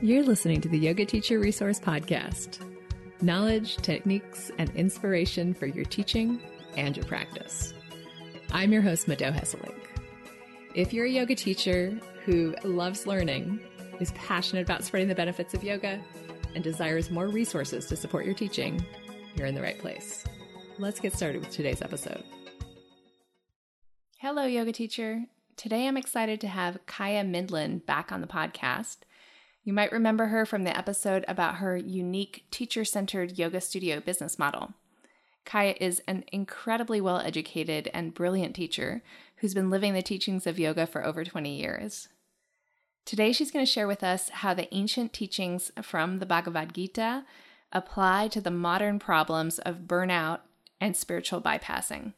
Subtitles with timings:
[0.00, 2.60] You're listening to the Yoga Teacher Resource Podcast
[3.20, 6.40] knowledge, techniques, and inspiration for your teaching
[6.76, 7.74] and your practice.
[8.52, 9.74] I'm your host, Mado Hesselink.
[10.76, 13.58] If you're a yoga teacher who loves learning,
[13.98, 16.00] is passionate about spreading the benefits of yoga,
[16.54, 18.80] and desires more resources to support your teaching,
[19.34, 20.22] you're in the right place.
[20.78, 22.22] Let's get started with today's episode.
[24.18, 25.24] Hello, yoga teacher.
[25.56, 28.98] Today I'm excited to have Kaya Mindlin back on the podcast.
[29.64, 34.38] You might remember her from the episode about her unique teacher centered yoga studio business
[34.38, 34.74] model.
[35.44, 39.02] Kaya is an incredibly well educated and brilliant teacher
[39.36, 42.08] who's been living the teachings of yoga for over 20 years.
[43.04, 47.24] Today, she's going to share with us how the ancient teachings from the Bhagavad Gita
[47.72, 50.40] apply to the modern problems of burnout
[50.78, 52.12] and spiritual bypassing.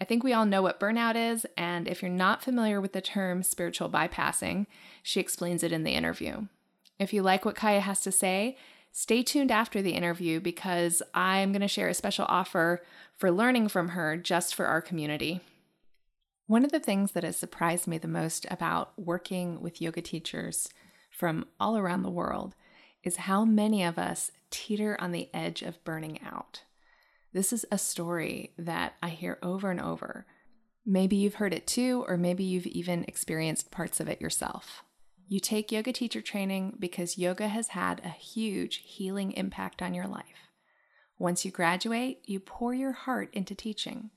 [0.00, 3.00] I think we all know what burnout is, and if you're not familiar with the
[3.00, 4.66] term spiritual bypassing,
[5.02, 6.46] she explains it in the interview.
[6.98, 8.58] If you like what Kaya has to say,
[8.92, 12.82] stay tuned after the interview because I'm going to share a special offer
[13.16, 15.40] for learning from her just for our community.
[16.46, 20.68] One of the things that has surprised me the most about working with yoga teachers
[21.10, 22.54] from all around the world
[23.02, 26.62] is how many of us teeter on the edge of burning out.
[27.36, 30.24] This is a story that I hear over and over.
[30.86, 34.82] Maybe you've heard it too, or maybe you've even experienced parts of it yourself.
[35.28, 40.06] You take yoga teacher training because yoga has had a huge healing impact on your
[40.06, 40.48] life.
[41.18, 44.08] Once you graduate, you pour your heart into teaching.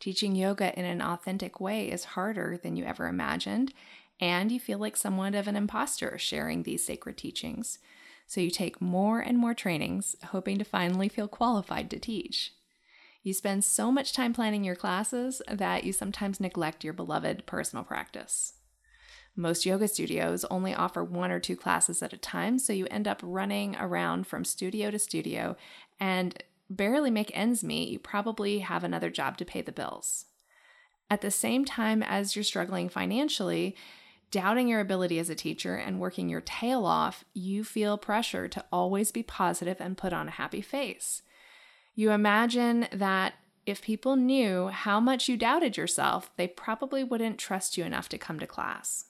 [0.00, 3.72] Teaching yoga in an authentic way is harder than you ever imagined,
[4.18, 7.78] and you feel like somewhat of an imposter sharing these sacred teachings.
[8.26, 12.54] So you take more and more trainings, hoping to finally feel qualified to teach.
[13.26, 17.84] You spend so much time planning your classes that you sometimes neglect your beloved personal
[17.84, 18.52] practice.
[19.34, 23.08] Most yoga studios only offer one or two classes at a time, so you end
[23.08, 25.56] up running around from studio to studio
[25.98, 27.88] and barely make ends meet.
[27.88, 30.26] You probably have another job to pay the bills.
[31.10, 33.74] At the same time as you're struggling financially,
[34.30, 38.64] doubting your ability as a teacher and working your tail off, you feel pressure to
[38.70, 41.22] always be positive and put on a happy face.
[41.96, 43.34] You imagine that
[43.64, 48.18] if people knew how much you doubted yourself, they probably wouldn't trust you enough to
[48.18, 49.06] come to class.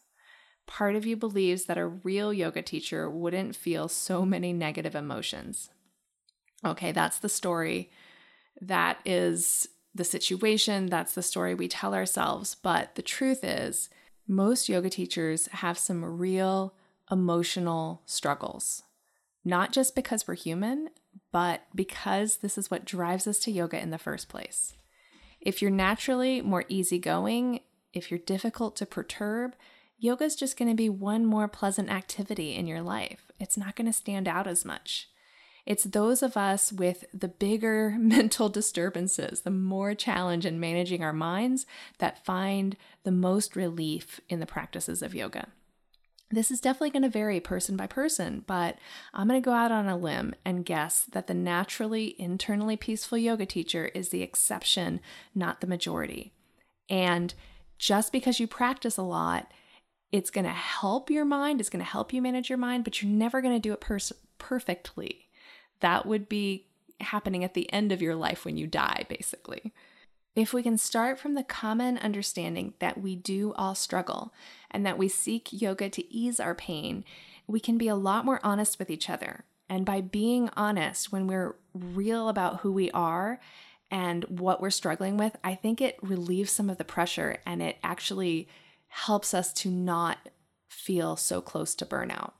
[0.66, 5.68] Part of you believes that a real yoga teacher wouldn't feel so many negative emotions.
[6.64, 7.90] Okay, that's the story.
[8.60, 10.86] That is the situation.
[10.86, 12.54] That's the story we tell ourselves.
[12.54, 13.90] But the truth is,
[14.26, 16.74] most yoga teachers have some real
[17.10, 18.82] emotional struggles,
[19.44, 20.90] not just because we're human,
[21.32, 24.74] but because this is what drives us to yoga in the first place.
[25.40, 27.60] If you're naturally more easygoing,
[27.92, 29.54] if you're difficult to perturb,
[29.98, 33.30] yoga is just going to be one more pleasant activity in your life.
[33.38, 35.08] It's not going to stand out as much.
[35.64, 41.12] It's those of us with the bigger mental disturbances, the more challenge in managing our
[41.12, 41.66] minds,
[41.98, 45.48] that find the most relief in the practices of yoga.
[46.30, 48.78] This is definitely going to vary person by person, but
[49.14, 53.16] I'm going to go out on a limb and guess that the naturally internally peaceful
[53.16, 55.00] yoga teacher is the exception,
[55.34, 56.32] not the majority.
[56.90, 57.32] And
[57.78, 59.52] just because you practice a lot,
[60.10, 63.00] it's going to help your mind, it's going to help you manage your mind, but
[63.00, 65.28] you're never going to do it pers- perfectly.
[65.80, 66.66] That would be
[67.00, 69.72] happening at the end of your life when you die, basically.
[70.36, 74.34] If we can start from the common understanding that we do all struggle
[74.70, 77.06] and that we seek yoga to ease our pain,
[77.46, 79.44] we can be a lot more honest with each other.
[79.66, 83.40] And by being honest, when we're real about who we are
[83.90, 87.78] and what we're struggling with, I think it relieves some of the pressure and it
[87.82, 88.46] actually
[88.88, 90.28] helps us to not
[90.68, 92.32] feel so close to burnout.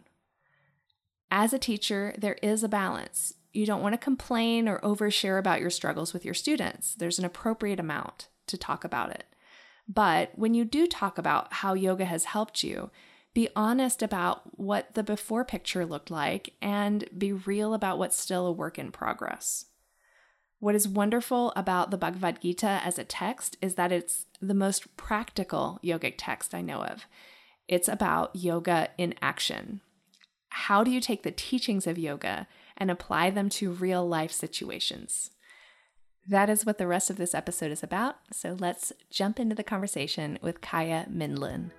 [1.31, 3.35] As a teacher, there is a balance.
[3.57, 6.95] You don't want to complain or overshare about your struggles with your students.
[6.95, 9.25] There's an appropriate amount to talk about it.
[9.89, 12.91] But when you do talk about how yoga has helped you,
[13.33, 18.47] be honest about what the before picture looked like and be real about what's still
[18.47, 19.67] a work in progress.
[20.59, 24.97] What is wonderful about the Bhagavad Gita as a text is that it's the most
[24.97, 27.07] practical yogic text I know of.
[27.69, 29.81] It's about yoga in action.
[30.49, 32.47] How do you take the teachings of yoga
[32.77, 35.31] and apply them to real life situations.
[36.29, 39.63] That is what the rest of this episode is about, so let's jump into the
[39.63, 41.71] conversation with Kaya Mindlin.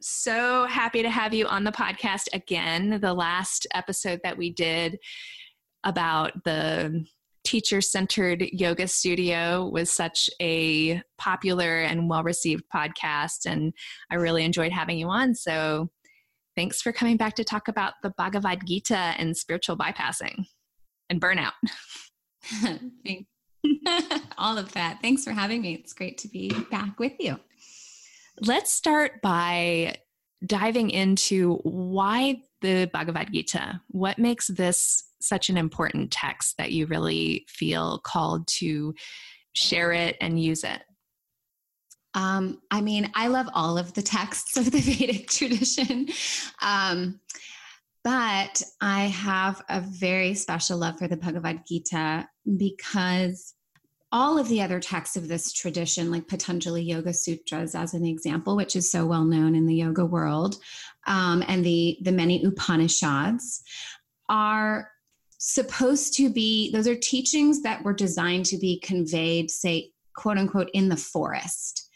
[0.00, 3.00] So happy to have you on the podcast again.
[3.00, 4.98] The last episode that we did
[5.84, 7.04] about the
[7.48, 13.72] teacher centered yoga studio was such a popular and well received podcast, and
[14.10, 15.34] I really enjoyed having you on.
[15.34, 15.88] So
[16.56, 20.44] thanks for coming back to talk about the Bhagavad Gita and spiritual bypassing
[21.08, 21.52] and burnout.
[24.36, 24.98] All of that.
[25.00, 25.72] Thanks for having me.
[25.72, 27.40] It's great to be back with you.
[28.42, 29.96] Let's start by
[30.46, 33.80] diving into why the Bhagavad Gita.
[33.88, 38.94] What makes this such an important text that you really feel called to
[39.52, 40.82] share it and use it?
[42.14, 46.08] Um, I mean, I love all of the texts of the Vedic tradition.
[46.62, 47.20] Um,
[48.04, 52.26] but I have a very special love for the Bhagavad Gita
[52.56, 53.54] because
[54.10, 58.56] all of the other texts of this tradition, like Patanjali Yoga Sutras, as an example,
[58.56, 60.56] which is so well known in the yoga world,
[61.06, 63.62] um, and the the many Upanishads,
[64.28, 64.90] are
[65.38, 66.70] supposed to be.
[66.70, 71.88] Those are teachings that were designed to be conveyed, say, quote unquote, in the forest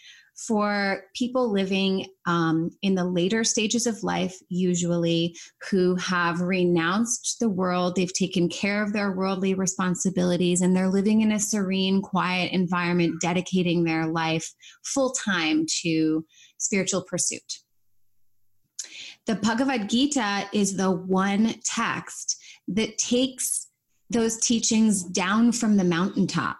[0.46, 5.36] for people living um, in the later stages of life, usually
[5.70, 11.20] who have renounced the world, they've taken care of their worldly responsibilities, and they're living
[11.20, 14.52] in a serene, quiet environment, dedicating their life
[14.84, 16.24] full time to
[16.58, 17.60] spiritual pursuit.
[19.26, 22.41] The Bhagavad Gita is the one text
[22.74, 23.68] that takes
[24.10, 26.58] those teachings down from the mountaintop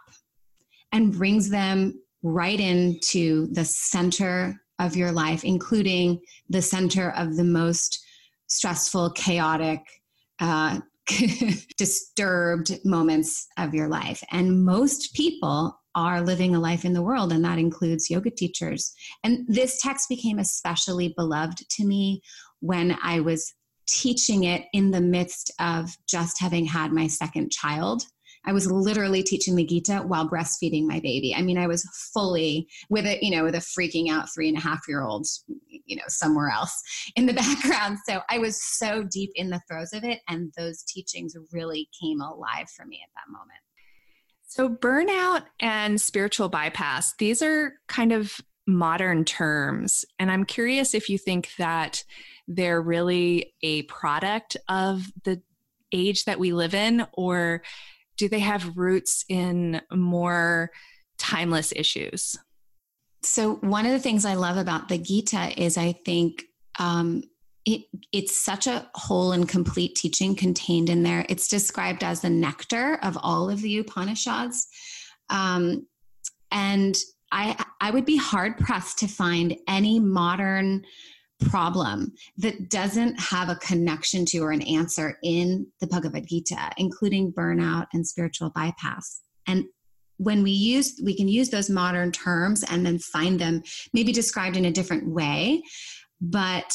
[0.93, 7.45] and brings them right into the center of your life, including the center of the
[7.45, 8.05] most
[8.47, 9.81] stressful, chaotic,
[10.41, 10.81] uh,
[11.77, 14.23] disturbed moments of your life.
[14.31, 18.95] And most people are living a life in the world, and that includes yoga teachers.
[19.25, 22.23] And this text became especially beloved to me
[22.61, 23.53] when I was
[23.87, 28.05] teaching it in the midst of just having had my second child.
[28.45, 31.35] I was literally teaching the Gita while breastfeeding my baby.
[31.35, 34.59] I mean, I was fully with a, you know, with a freaking out three and
[34.59, 35.27] a half year old,
[35.69, 36.83] you know, somewhere else
[37.17, 37.99] in the background.
[38.09, 40.21] So I was so deep in the throes of it.
[40.29, 43.61] And those teachings really came alive for me at that moment.
[44.45, 50.05] So, burnout and spiritual bypass, these are kind of modern terms.
[50.19, 52.05] And I'm curious if you think that
[52.49, 55.41] they're really a product of the
[55.93, 57.63] age that we live in, or
[58.17, 60.71] do they have roots in more
[61.19, 62.37] timeless issues?
[63.23, 66.45] So, one of the things I love about the Gita is I think
[66.79, 67.23] um,
[67.65, 71.25] it, it's such a whole and complete teaching contained in there.
[71.29, 74.67] It's described as the nectar of all of the Upanishads.
[75.31, 75.87] Um,
[76.51, 76.97] and
[77.31, 80.85] I, I would be hard pressed to find any modern
[81.49, 87.33] problem that doesn't have a connection to or an answer in the Bhagavad Gita, including
[87.33, 89.21] burnout and spiritual bypass.
[89.47, 89.65] And
[90.19, 93.63] when we use, we can use those modern terms and then find them
[93.93, 95.63] maybe described in a different way.
[96.21, 96.73] But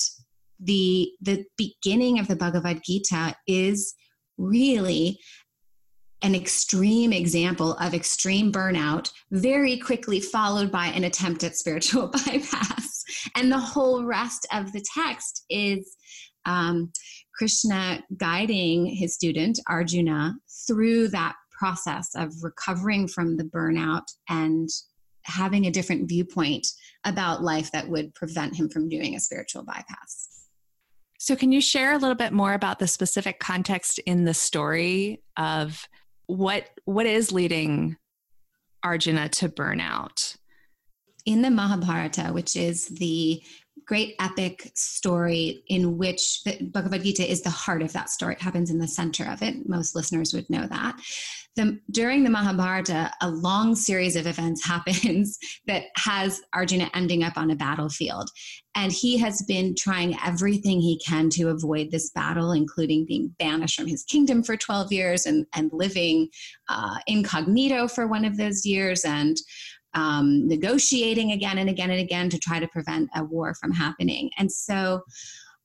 [0.59, 3.93] the the beginning of the Bhagavad Gita is
[4.37, 5.19] really
[6.23, 12.96] an extreme example of extreme burnout, very quickly followed by an attempt at spiritual bypass.
[13.35, 15.95] And the whole rest of the text is
[16.45, 16.91] um,
[17.35, 20.35] Krishna guiding his student, Arjuna,
[20.67, 24.69] through that process of recovering from the burnout and
[25.23, 26.65] having a different viewpoint
[27.03, 30.47] about life that would prevent him from doing a spiritual bypass.
[31.19, 35.21] So, can you share a little bit more about the specific context in the story
[35.35, 35.87] of
[36.27, 37.97] what what is leading
[38.83, 40.37] Arjuna to burnout?
[41.27, 43.43] In the Mahabharata, which is the
[43.85, 48.35] great epic story in which the Bhagavad Gita is the heart of that story.
[48.35, 49.67] It happens in the center of it.
[49.67, 50.95] Most listeners would know that.
[51.57, 57.37] The, during the Mahabharata, a long series of events happens that has Arjuna ending up
[57.37, 58.29] on a battlefield.
[58.75, 63.77] And he has been trying everything he can to avoid this battle, including being banished
[63.77, 66.29] from his kingdom for 12 years and, and living
[66.69, 69.37] uh, incognito for one of those years and
[69.93, 74.29] um, negotiating again and again and again to try to prevent a war from happening.
[74.37, 75.01] And so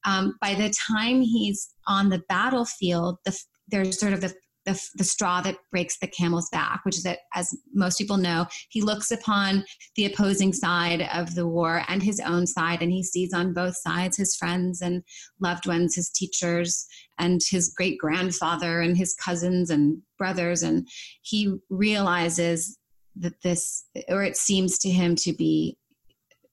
[0.05, 3.39] um, by the time he's on the battlefield, the,
[3.69, 7.21] there's sort of the the, the straw that breaks the camel's back, which is that,
[7.35, 9.65] as most people know, he looks upon
[9.97, 13.77] the opposing side of the war and his own side, and he sees on both
[13.77, 15.03] sides his friends and
[15.41, 16.87] loved ones, his teachers,
[17.19, 20.63] and his great grandfather, and his cousins and brothers.
[20.63, 20.87] And
[21.23, 22.79] he realizes
[23.17, 25.77] that this, or it seems to him to be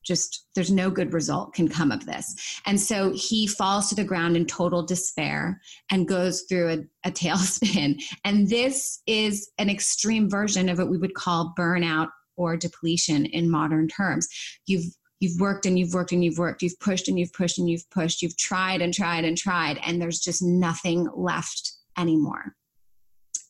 [0.09, 2.33] just there's no good result can come of this.
[2.65, 5.61] And so he falls to the ground in total despair
[5.91, 8.01] and goes through a, a tailspin.
[8.25, 13.49] And this is an extreme version of what we would call burnout or depletion in
[13.49, 14.27] modern terms.
[14.65, 14.85] You've
[15.19, 16.61] you've worked and you've worked and you've worked.
[16.61, 18.21] You've pushed and you've pushed and you've pushed.
[18.21, 22.55] You've tried and tried and tried and there's just nothing left anymore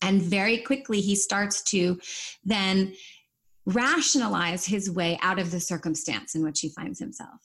[0.02, 2.00] and very quickly he starts to
[2.44, 2.94] then
[3.66, 7.42] rationalize his way out of the circumstance in which he finds himself.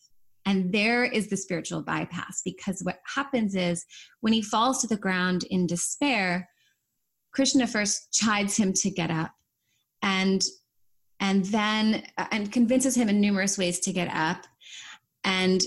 [0.47, 3.85] And there is the spiritual bypass because what happens is
[4.21, 6.49] when he falls to the ground in despair,
[7.33, 9.33] Krishna first chides him to get up
[10.03, 10.43] and
[11.21, 14.47] and then and convinces him in numerous ways to get up
[15.25, 15.63] and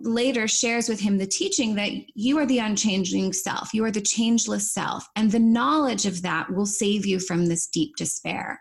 [0.00, 4.00] later shares with him the teaching that you are the unchanging self you are the
[4.00, 8.60] changeless self and the knowledge of that will save you from this deep despair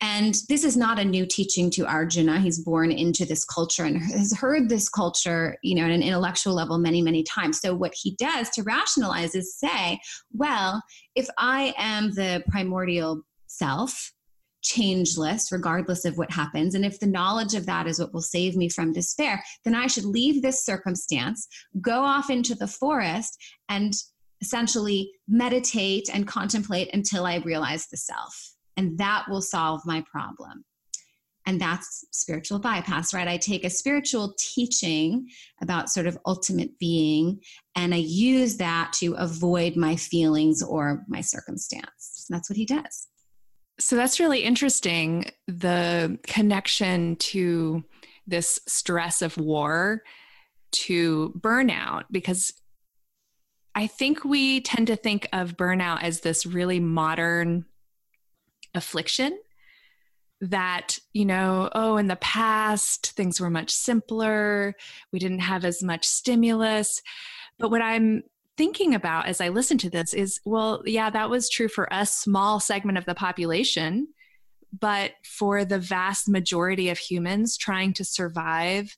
[0.00, 2.40] and this is not a new teaching to Arjuna.
[2.40, 6.52] He's born into this culture and has heard this culture, you know, at an intellectual
[6.52, 7.60] level many, many times.
[7.60, 9.98] So what he does to rationalize is say,
[10.32, 10.82] well,
[11.14, 14.12] if I am the primordial self,
[14.66, 18.56] changeless, regardless of what happens, and if the knowledge of that is what will save
[18.56, 21.46] me from despair, then I should leave this circumstance,
[21.80, 23.94] go off into the forest, and
[24.40, 28.54] essentially meditate and contemplate until I realize the self.
[28.76, 30.64] And that will solve my problem.
[31.46, 33.28] And that's spiritual bypass right?
[33.28, 35.28] I take a spiritual teaching
[35.62, 37.40] about sort of ultimate being
[37.76, 42.26] and i use that to avoid my feelings or my circumstance.
[42.28, 43.06] That's what he does
[43.78, 47.84] so that's really interesting the connection to
[48.26, 50.02] this stress of war
[50.72, 52.52] to burnout because
[53.74, 57.66] I think we tend to think of burnout as this really modern
[58.74, 59.38] affliction
[60.42, 64.74] that you know oh in the past things were much simpler
[65.10, 67.02] we didn't have as much stimulus.
[67.58, 68.22] But what i'm
[68.56, 72.06] thinking about as i listen to this is well yeah that was true for a
[72.06, 74.08] small segment of the population
[74.78, 78.96] but for the vast majority of humans trying to survive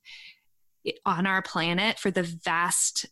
[1.04, 3.06] on our planet for the vast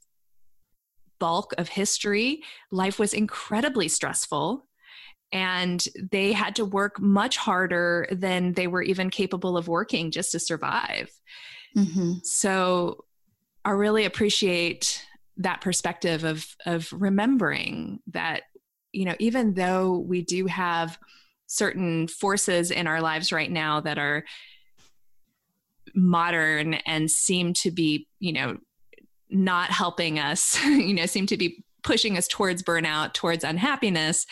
[1.19, 4.67] bulk of history life was incredibly stressful
[5.33, 10.33] and they had to work much harder than they were even capable of working just
[10.33, 11.11] to survive.
[11.77, 12.15] Mm-hmm.
[12.23, 13.05] So
[13.65, 15.05] I really appreciate
[15.39, 18.43] that perspective of of remembering that
[18.93, 20.99] you know even though we do have
[21.47, 24.25] certain forces in our lives right now that are
[25.95, 28.57] modern and seem to be you know
[29.31, 34.27] not helping us you know seem to be pushing us towards burnout towards unhappiness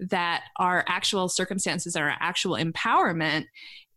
[0.00, 3.46] that our actual circumstances our actual empowerment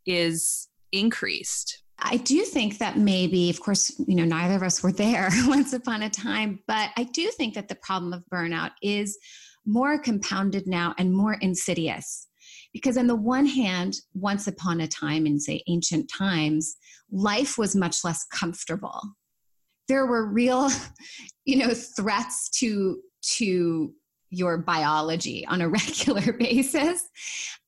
[0.06, 1.81] is increased.
[2.02, 5.74] I do think that maybe, of course, you know, neither of us were there once
[5.74, 9.18] upon a time, but I do think that the problem of burnout is
[9.66, 12.28] more compounded now and more insidious.
[12.74, 16.78] Because, on the one hand, once upon a time in, say, ancient times,
[17.12, 19.02] life was much less comfortable.
[19.88, 20.70] There were real,
[21.46, 23.00] you know, threats to
[23.36, 23.94] to
[24.32, 27.04] your biology on a regular basis.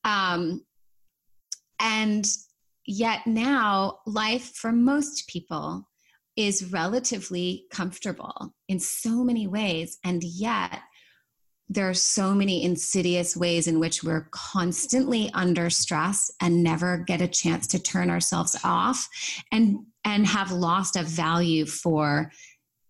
[0.06, 0.64] Um,
[1.80, 2.26] and
[2.86, 5.90] yet now, life for most people
[6.36, 10.00] is relatively comfortable in so many ways.
[10.04, 10.80] And yet,
[11.70, 17.22] there are so many insidious ways in which we're constantly under stress and never get
[17.22, 19.08] a chance to turn ourselves off
[19.52, 22.32] and and have lost a value for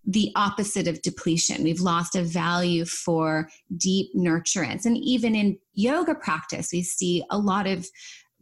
[0.06, 1.64] the opposite of depletion.
[1.64, 4.86] We've lost a value for deep nurturance.
[4.86, 7.88] And even in yoga practice, we see a lot of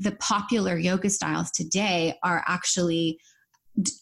[0.01, 3.19] the popular yoga styles today are actually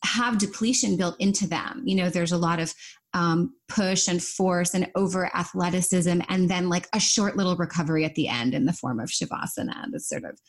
[0.04, 1.84] have depletion built into them.
[1.86, 2.74] You know, there's a lot of
[3.14, 8.16] um, push and force and over athleticism, and then like a short little recovery at
[8.16, 9.92] the end in the form of shavasana.
[9.92, 10.40] The sort of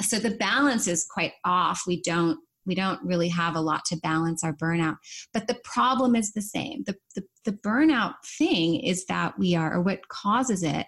[0.00, 1.82] so the balance is quite off.
[1.86, 4.96] We don't we don't really have a lot to balance our burnout
[5.32, 9.72] but the problem is the same the, the, the burnout thing is that we are
[9.72, 10.84] or what causes it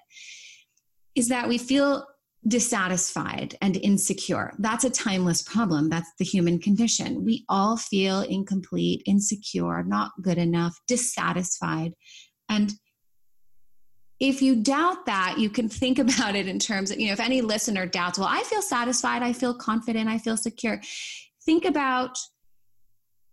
[1.15, 2.05] is that we feel
[2.47, 4.52] dissatisfied and insecure.
[4.59, 5.88] That's a timeless problem.
[5.88, 7.25] That's the human condition.
[7.25, 11.92] We all feel incomplete insecure not good enough dissatisfied.
[12.49, 12.73] And
[14.21, 17.21] if you doubt that, you can think about it in terms of, you know, if
[17.21, 20.80] any listener doubts, well, I feel satisfied, I feel confident, I feel secure.
[21.45, 22.16] Think about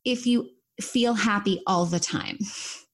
[0.03, 0.49] if you
[0.81, 2.39] feel happy all the time.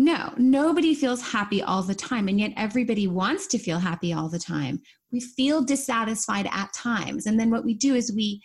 [0.00, 4.30] No, nobody feels happy all the time, and yet everybody wants to feel happy all
[4.30, 4.80] the time.
[5.12, 8.40] We feel dissatisfied at times, and then what we do is we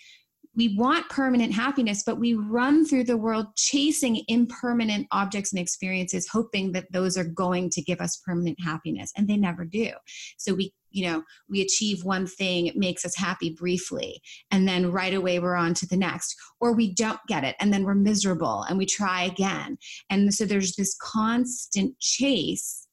[0.58, 6.28] we want permanent happiness, but we run through the world chasing impermanent objects and experiences,
[6.28, 9.92] hoping that those are going to give us permanent happiness, and they never do.
[10.38, 14.92] So we, you know, we achieve one thing, it makes us happy briefly, and then
[14.92, 17.96] right away we're on to the next, or we don't get it, and then we're
[17.96, 19.78] miserable, and we try again.
[20.10, 22.88] And so there's this constant chase,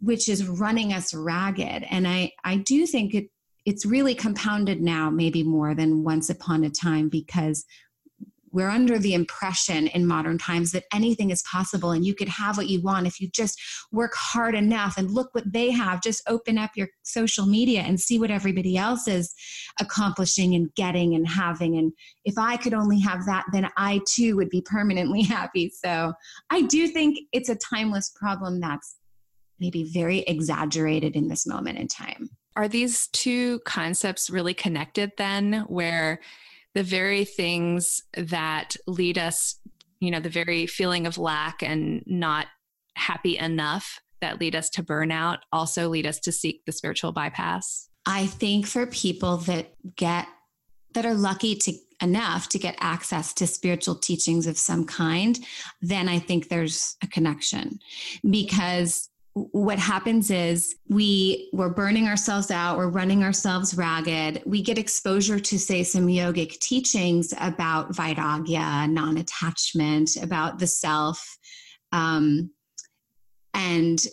[0.00, 1.84] which is running us ragged.
[1.90, 3.30] And I, I do think it
[3.64, 7.66] it's really compounded now, maybe more than once upon a time, because
[8.58, 12.56] we're under the impression in modern times that anything is possible and you could have
[12.56, 13.56] what you want if you just
[13.92, 16.02] work hard enough and look what they have.
[16.02, 19.32] Just open up your social media and see what everybody else is
[19.78, 21.78] accomplishing and getting and having.
[21.78, 21.92] And
[22.24, 25.70] if I could only have that, then I too would be permanently happy.
[25.70, 26.12] So
[26.50, 28.96] I do think it's a timeless problem that's
[29.60, 32.28] maybe very exaggerated in this moment in time.
[32.56, 36.18] Are these two concepts really connected then, where
[36.74, 39.58] the very things that lead us,
[40.00, 42.46] you know, the very feeling of lack and not
[42.94, 47.88] happy enough that lead us to burnout also lead us to seek the spiritual bypass?
[48.06, 50.26] I think for people that get
[50.94, 55.38] that are lucky to enough to get access to spiritual teachings of some kind,
[55.82, 57.80] then I think there's a connection
[58.28, 59.08] because
[59.52, 64.42] what happens is we we're burning ourselves out we're running ourselves ragged.
[64.46, 71.38] We get exposure to say some yogic teachings about vairagya non-attachment about the self
[71.92, 72.50] um,
[73.54, 74.04] and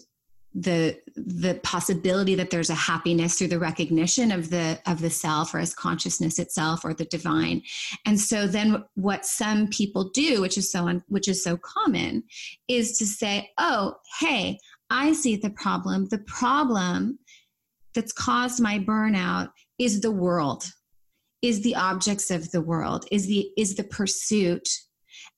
[0.56, 5.54] the the possibility that there's a happiness through the recognition of the of the self
[5.54, 7.62] or as consciousness itself or the divine.
[8.06, 12.24] And so then what some people do which is so un, which is so common
[12.70, 14.58] is to say oh hey
[14.90, 16.08] I see the problem.
[16.08, 17.20] The problem
[17.94, 19.50] that's caused my burnout
[19.80, 20.66] is the world,
[21.42, 24.68] is the objects of the world, is the is the pursuit.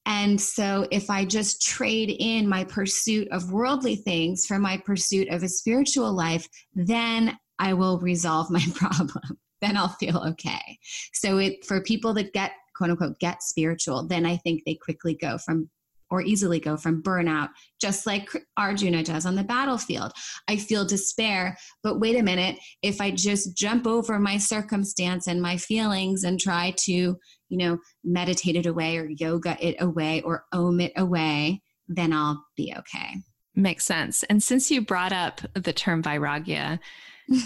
[0.05, 5.27] And so if I just trade in my pursuit of worldly things for my pursuit
[5.29, 9.37] of a spiritual life, then I will resolve my problem.
[9.61, 10.77] then I'll feel okay.
[11.13, 15.15] So it for people that get quote unquote get spiritual, then I think they quickly
[15.15, 15.69] go from
[16.09, 20.11] or easily go from burnout, just like Arjuna does on the battlefield.
[20.47, 25.41] I feel despair, but wait a minute, if I just jump over my circumstance and
[25.41, 27.17] my feelings and try to, you
[27.49, 32.73] know, meditate it away or yoga it away or om it away, then I'll be
[32.77, 33.15] okay.
[33.55, 34.23] Makes sense.
[34.23, 36.79] And since you brought up the term vairagya,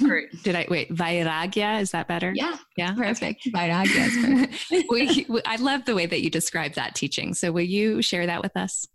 [0.08, 0.90] or did I wait?
[0.94, 2.32] Vairagya is that better?
[2.36, 3.48] Yeah, yeah, perfect.
[3.54, 4.90] Vairagya.
[4.90, 7.34] we, I love the way that you describe that teaching.
[7.34, 8.86] So, will you share that with us?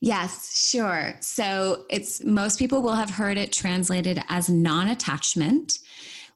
[0.00, 1.14] Yes, sure.
[1.20, 5.78] So, it's most people will have heard it translated as non-attachment,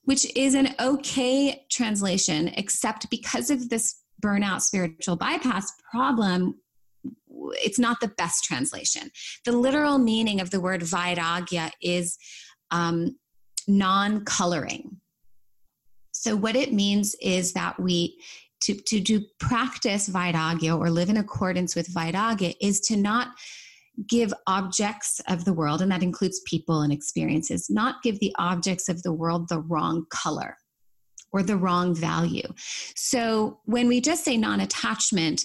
[0.04, 6.54] which is an okay translation, except because of this burnout spiritual bypass problem,
[7.52, 9.10] it's not the best translation.
[9.44, 12.16] The literal meaning of the word vairagya is
[12.70, 13.16] um,
[13.66, 15.00] non coloring.
[16.12, 18.18] So, what it means is that we,
[18.62, 23.28] to, to do practice Vairagya or live in accordance with Vairagya, is to not
[24.08, 28.88] give objects of the world, and that includes people and experiences, not give the objects
[28.88, 30.56] of the world the wrong color
[31.32, 32.48] or the wrong value.
[32.94, 35.42] So, when we just say non attachment,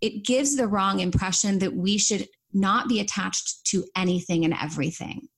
[0.00, 5.28] it gives the wrong impression that we should not be attached to anything and everything.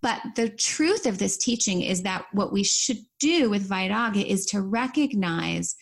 [0.00, 4.46] But the truth of this teaching is that what we should do with Vairagya is
[4.46, 5.74] to recognize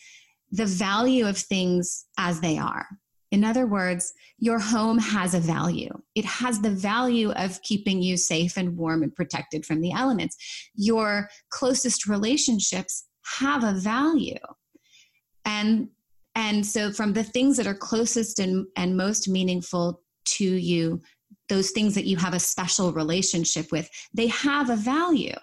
[0.51, 2.87] the value of things as they are.
[3.31, 5.91] In other words, your home has a value.
[6.15, 10.37] It has the value of keeping you safe and warm and protected from the elements.
[10.75, 13.05] Your closest relationships
[13.39, 14.37] have a value.
[15.43, 15.89] And
[16.35, 21.01] and so from the things that are closest and, and most meaningful to you
[21.49, 25.35] those things that you have a special relationship with, they have a value.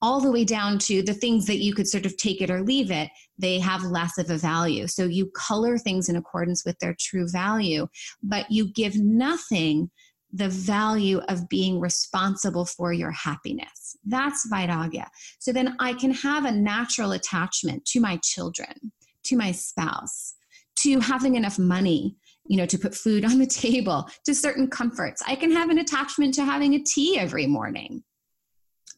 [0.00, 2.62] All the way down to the things that you could sort of take it or
[2.62, 4.86] leave it, they have less of a value.
[4.86, 7.88] So you color things in accordance with their true value,
[8.22, 9.90] but you give nothing
[10.32, 13.96] the value of being responsible for your happiness.
[14.04, 15.06] That's Vairagya.
[15.38, 18.92] So then I can have a natural attachment to my children,
[19.24, 20.34] to my spouse,
[20.76, 22.16] to having enough money
[22.48, 25.22] you know, to put food on the table, to certain comforts.
[25.26, 28.02] I can have an attachment to having a tea every morning.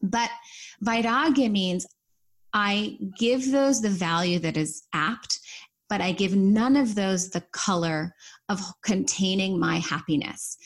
[0.03, 0.31] But
[0.85, 1.87] Vairagya means
[2.55, 5.39] I give those the value that is apt,
[5.89, 8.15] but I give none of those the color
[8.49, 10.57] of containing my happiness.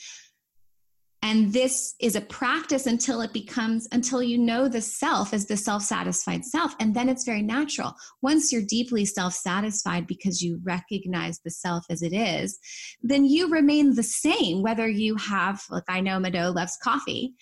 [1.25, 5.57] And this is a practice until it becomes, until you know the self as the
[5.57, 6.75] self satisfied self.
[6.79, 7.95] And then it's very natural.
[8.21, 12.59] Once you're deeply self satisfied because you recognize the self as it is,
[13.01, 17.33] then you remain the same, whether you have, like I know Mado loves coffee.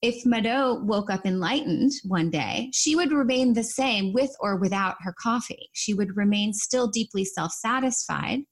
[0.00, 4.94] If Mado woke up enlightened one day, she would remain the same with or without
[5.00, 5.70] her coffee.
[5.72, 8.42] She would remain still deeply self satisfied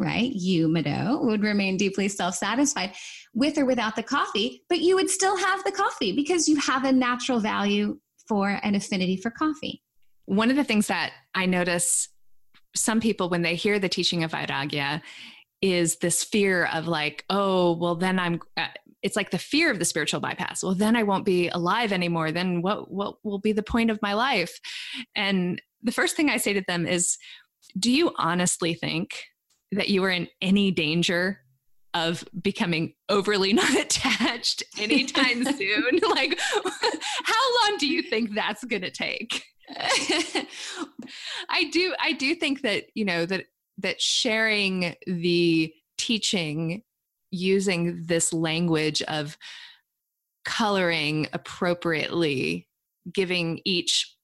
[0.00, 0.32] right?
[0.32, 2.94] You, Mado, would remain deeply self satisfied
[3.34, 6.84] with or without the coffee, but you would still have the coffee because you have
[6.84, 9.82] a natural value for an affinity for coffee.
[10.24, 12.08] One of the things that I notice
[12.74, 15.02] some people when they hear the teaching of Vairagya
[15.60, 18.40] is this fear of like, oh, well, then I'm.
[18.56, 18.68] Uh,
[19.02, 20.62] it's like the fear of the spiritual bypass.
[20.62, 22.32] Well, then I won't be alive anymore.
[22.32, 22.90] Then what?
[22.90, 24.58] What will be the point of my life?
[25.14, 27.18] And the first thing I say to them is,
[27.78, 29.10] do you honestly think
[29.72, 31.40] that you are in any danger
[31.94, 36.00] of becoming overly not attached anytime soon?
[36.10, 39.44] like, how long do you think that's going to take?
[41.48, 43.46] I do, I do think that, you know, that,
[43.78, 46.82] that sharing the teaching
[47.30, 49.38] using this language of
[50.44, 52.68] coloring appropriately,
[53.12, 54.16] giving each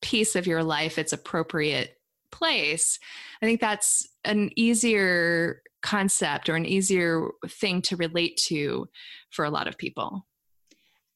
[0.00, 1.95] piece of your life its appropriate
[2.30, 2.98] place,
[3.42, 8.88] I think that's an easier concept or an easier thing to relate to
[9.30, 10.26] for a lot of people.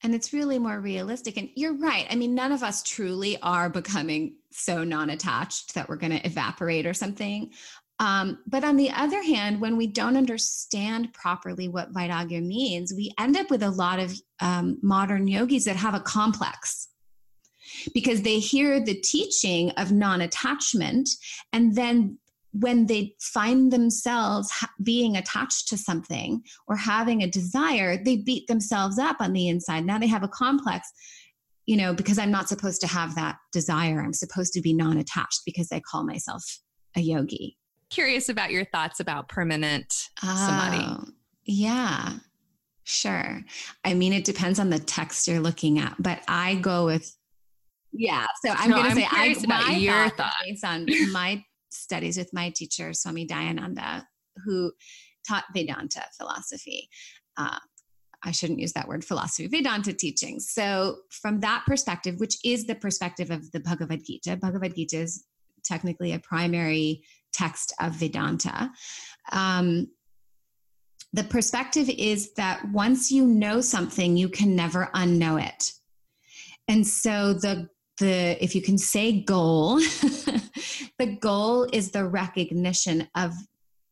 [0.03, 1.37] And it's really more realistic.
[1.37, 2.07] And you're right.
[2.09, 6.27] I mean, none of us truly are becoming so non attached that we're going to
[6.27, 7.53] evaporate or something.
[7.99, 13.12] Um, but on the other hand, when we don't understand properly what Vairagya means, we
[13.18, 16.88] end up with a lot of um, modern yogis that have a complex
[17.94, 21.08] because they hear the teaching of non attachment
[21.52, 22.18] and then
[22.52, 28.98] when they find themselves being attached to something or having a desire, they beat themselves
[28.98, 29.86] up on the inside.
[29.86, 30.90] Now they have a complex,
[31.66, 34.00] you know, because I'm not supposed to have that desire.
[34.00, 36.44] I'm supposed to be non attached because I call myself
[36.96, 37.56] a yogi.
[37.90, 41.12] Curious about your thoughts about permanent oh, samadhi.
[41.44, 42.14] Yeah,
[42.84, 43.42] sure.
[43.84, 47.16] I mean, it depends on the text you're looking at, but I go with
[47.92, 48.26] yeah.
[48.44, 52.33] So I'm no, going to say I, my your thought based on my studies with
[52.33, 54.05] my teacher Swami Dayananda,
[54.44, 54.72] who
[55.29, 56.88] taught Vedanta philosophy.
[57.37, 57.59] Uh,
[58.22, 60.50] I shouldn't use that word philosophy, Vedanta teachings.
[60.50, 65.24] So, from that perspective, which is the perspective of the Bhagavad Gita, Bhagavad Gita is
[65.64, 68.70] technically a primary text of Vedanta.
[69.33, 69.88] Um,
[71.12, 75.72] the perspective is that once you know something, you can never unknow it.
[76.68, 77.68] And so the
[78.00, 79.76] the if you can say goal
[80.98, 83.32] the goal is the recognition of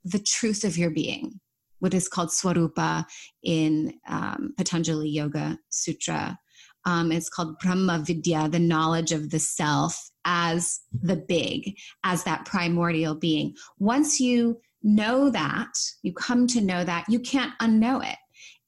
[0.05, 1.38] the truth of your being
[1.81, 3.05] what is called swarupa
[3.42, 6.38] in um, patanjali yoga sutra.
[6.85, 12.47] Um, it's called brahma vidya the knowledge of the self as the big as that
[12.47, 13.55] primordial being.
[13.79, 18.16] Once you know that you come to know that you can't unknow it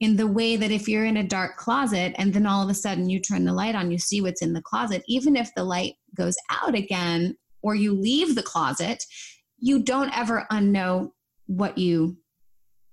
[0.01, 2.75] in the way that if you're in a dark closet and then all of a
[2.75, 5.65] sudden you turn the light on, you see what's in the closet, even if the
[5.65, 9.05] light goes out again or you leave the closet,
[9.59, 11.11] you don't ever unknow
[11.47, 12.17] what you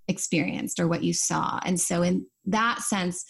[0.10, 1.60] experienced or what you saw.
[1.64, 3.26] And so, in that sense,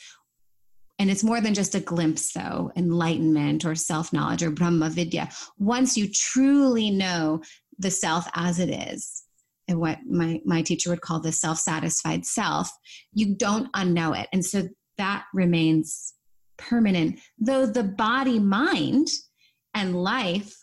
[0.99, 5.29] and it's more than just a glimpse, though, enlightenment or self knowledge or Brahma Vidya.
[5.59, 7.41] Once you truly know
[7.77, 9.23] the self as it is,
[9.67, 12.69] and what my, my teacher would call the self satisfied self,
[13.13, 14.27] you don't unknow it.
[14.31, 16.13] And so that remains
[16.57, 19.07] permanent, though the body, mind,
[19.73, 20.55] and life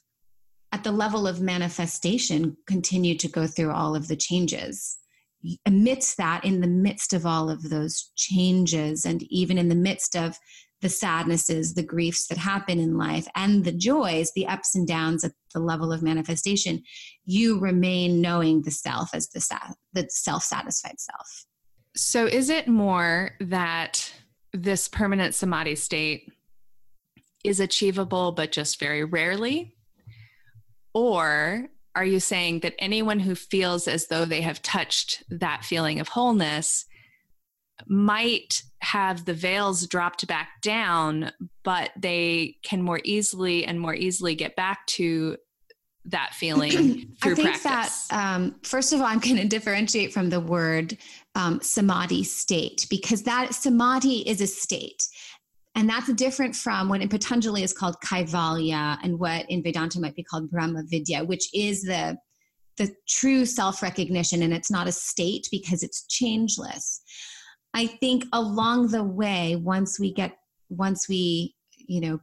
[0.72, 4.98] at the level of manifestation continue to go through all of the changes.
[5.66, 10.16] Amidst that, in the midst of all of those changes, and even in the midst
[10.16, 10.36] of
[10.84, 15.24] the sadnesses, the griefs that happen in life, and the joys, the ups and downs
[15.24, 16.82] at the level of manifestation,
[17.24, 19.42] you remain knowing the self as the,
[19.94, 21.46] the self satisfied self.
[21.96, 24.12] So, is it more that
[24.52, 26.30] this permanent samadhi state
[27.44, 29.74] is achievable, but just very rarely?
[30.92, 35.98] Or are you saying that anyone who feels as though they have touched that feeling
[35.98, 36.84] of wholeness
[37.86, 41.30] might have the veils dropped back down,
[41.62, 45.36] but they can more easily and more easily get back to
[46.06, 48.08] that feeling through I think practice?
[48.08, 50.96] That, um, first of all, I'm going to differentiate from the word
[51.34, 55.02] um, samadhi state because that samadhi is a state.
[55.76, 60.14] And that's different from what in Patanjali is called kaivalya and what in Vedanta might
[60.14, 62.16] be called Brahma Vidya, which is the
[62.76, 64.42] the true self recognition.
[64.42, 67.02] And it's not a state because it's changeless.
[67.74, 70.38] I think along the way, once we get,
[70.70, 72.20] once we, you know,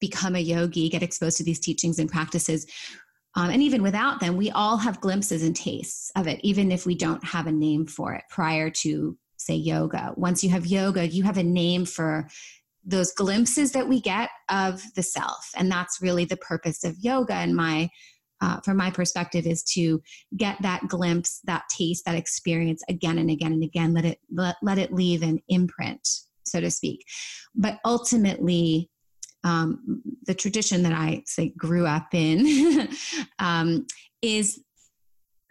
[0.00, 2.66] become a yogi, get exposed to these teachings and practices,
[3.34, 6.84] um, and even without them, we all have glimpses and tastes of it, even if
[6.84, 10.12] we don't have a name for it prior to, say, yoga.
[10.16, 12.28] Once you have yoga, you have a name for
[12.84, 15.50] those glimpses that we get of the self.
[15.56, 17.34] And that's really the purpose of yoga.
[17.34, 17.88] And my,
[18.42, 20.02] uh, from my perspective, is to
[20.36, 23.94] get that glimpse, that taste, that experience again and again and again.
[23.94, 26.06] Let it let, let it leave an imprint,
[26.44, 27.04] so to speak.
[27.54, 28.90] But ultimately,
[29.44, 32.88] um, the tradition that I say grew up in
[33.38, 33.86] um,
[34.20, 34.60] is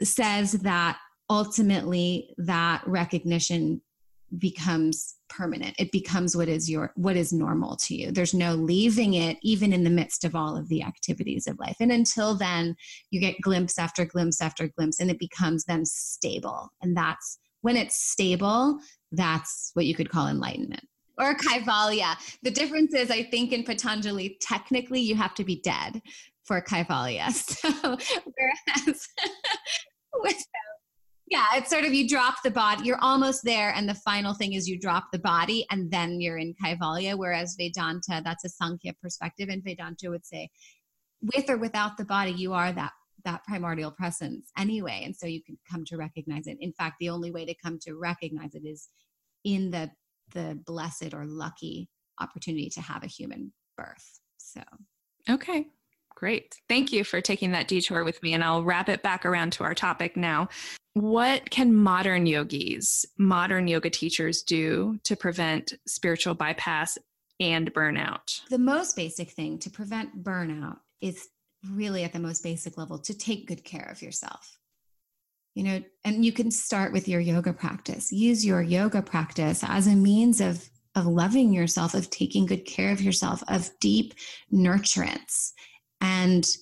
[0.04, 0.97] says that
[1.30, 3.82] ultimately that recognition
[4.38, 5.76] becomes permanent.
[5.80, 8.12] It becomes what is your what is normal to you.
[8.12, 11.78] There's no leaving it even in the midst of all of the activities of life.
[11.80, 12.76] And until then
[13.10, 16.70] you get glimpse after glimpse after glimpse and it becomes then stable.
[16.82, 18.80] And that's when it's stable
[19.12, 20.88] that's what you could call enlightenment.
[21.17, 22.15] Or kaivalya.
[22.41, 26.02] The difference is, I think in Patanjali, technically you have to be dead
[26.44, 27.28] for kaivalya.
[27.62, 27.70] So,
[28.26, 29.08] whereas
[31.32, 34.52] yeah, it's sort of you drop the body, you're almost there, and the final thing
[34.52, 37.17] is you drop the body, and then you're in kaivalya.
[37.17, 40.50] Whereas Vedanta, that's a Sankhya perspective, and Vedanta would say,
[41.22, 42.91] with or without the body, you are that
[43.24, 46.58] that primordial presence anyway, and so you can come to recognize it.
[46.60, 48.89] In fact, the only way to come to recognize it is
[49.46, 49.89] in the
[50.34, 51.88] the blessed or lucky
[52.20, 54.20] opportunity to have a human birth.
[54.38, 54.62] So,
[55.30, 55.67] okay.
[56.21, 56.55] Great.
[56.69, 58.36] Thank you for taking that detour with me.
[58.36, 60.49] And I'll wrap it back around to our topic now.
[60.93, 66.99] What can modern yogis, modern yoga teachers do to prevent spiritual bypass
[67.39, 68.47] and burnout?
[68.51, 71.27] The most basic thing to prevent burnout is
[71.71, 74.60] really at the most basic level to take good care of yourself
[75.53, 79.86] you know and you can start with your yoga practice use your yoga practice as
[79.86, 84.15] a means of of loving yourself of taking good care of yourself of deep
[84.51, 85.51] nurturance
[86.01, 86.57] and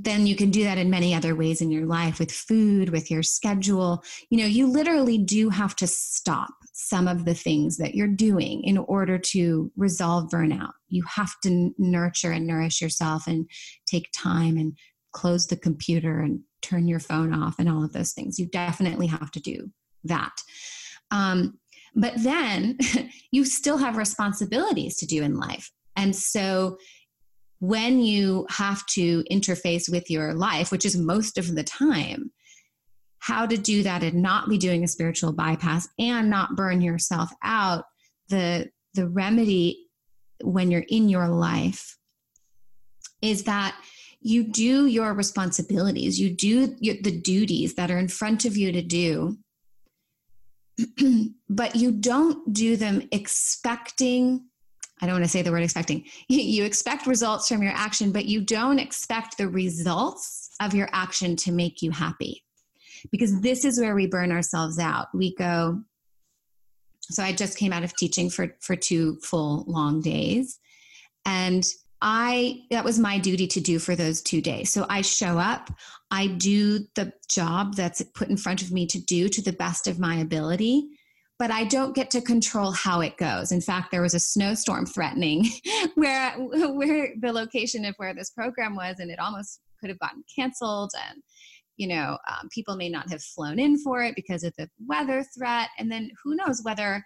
[0.00, 3.10] then you can do that in many other ways in your life with food with
[3.10, 7.94] your schedule you know you literally do have to stop some of the things that
[7.94, 13.48] you're doing in order to resolve burnout you have to nurture and nourish yourself and
[13.86, 14.76] take time and
[15.12, 18.38] close the computer and turn your phone off and all of those things.
[18.38, 19.70] You definitely have to do
[20.04, 20.36] that.
[21.10, 21.58] Um,
[21.94, 22.78] but then
[23.32, 25.70] you still have responsibilities to do in life.
[25.96, 26.78] And so
[27.60, 32.30] when you have to interface with your life, which is most of the time,
[33.20, 37.30] how to do that and not be doing a spiritual bypass and not burn yourself
[37.42, 37.84] out,
[38.28, 39.88] the the remedy
[40.42, 41.96] when you're in your life
[43.20, 43.76] is that
[44.20, 48.82] you do your responsibilities, you do the duties that are in front of you to
[48.82, 49.38] do,
[51.48, 54.47] but you don't do them expecting.
[55.00, 56.04] I don't want to say the word expecting.
[56.28, 61.36] You expect results from your action, but you don't expect the results of your action
[61.36, 62.44] to make you happy.
[63.10, 65.06] Because this is where we burn ourselves out.
[65.14, 65.82] We go,
[67.00, 70.58] so I just came out of teaching for, for two full long days.
[71.24, 71.64] And
[72.00, 74.70] I that was my duty to do for those two days.
[74.70, 75.70] So I show up,
[76.10, 79.86] I do the job that's put in front of me to do to the best
[79.86, 80.88] of my ability,
[81.38, 83.52] but I don't get to control how it goes.
[83.52, 85.46] In fact, there was a snowstorm threatening
[85.94, 90.24] where where the location of where this program was, and it almost could have gotten
[90.34, 91.22] canceled and
[91.76, 95.24] you know um, people may not have flown in for it because of the weather
[95.36, 95.68] threat.
[95.78, 97.04] And then who knows whether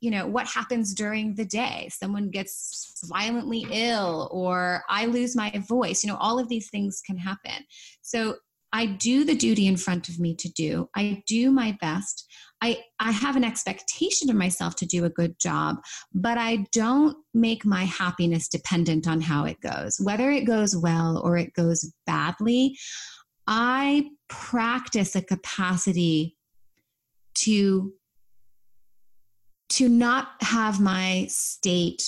[0.00, 1.88] you know what happens during the day?
[1.90, 7.02] Someone gets violently ill or i lose my voice you know all of these things
[7.04, 7.64] can happen.
[8.02, 8.36] So
[8.74, 10.88] i do the duty in front of me to do.
[10.94, 12.26] I do my best.
[12.60, 15.76] I i have an expectation of myself to do a good job
[16.12, 19.98] but i don't make my happiness dependent on how it goes.
[20.02, 22.76] Whether it goes well or it goes badly
[23.46, 26.36] i practice a capacity
[27.34, 27.92] to
[29.68, 32.02] to not have my state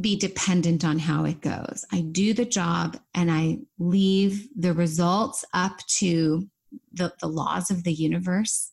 [0.00, 1.84] be dependent on how it goes.
[1.92, 6.48] I do the job and I leave the results up to
[6.92, 8.70] the, the laws of the universe.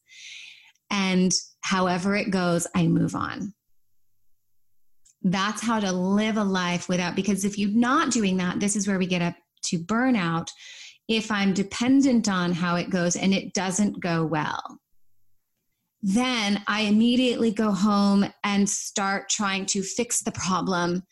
[0.90, 3.54] And however it goes, I move on.
[5.24, 8.88] That's how to live a life without, because if you're not doing that, this is
[8.88, 10.48] where we get up to burnout.
[11.08, 14.80] If I'm dependent on how it goes and it doesn't go well,
[16.02, 21.04] then I immediately go home and start trying to fix the problem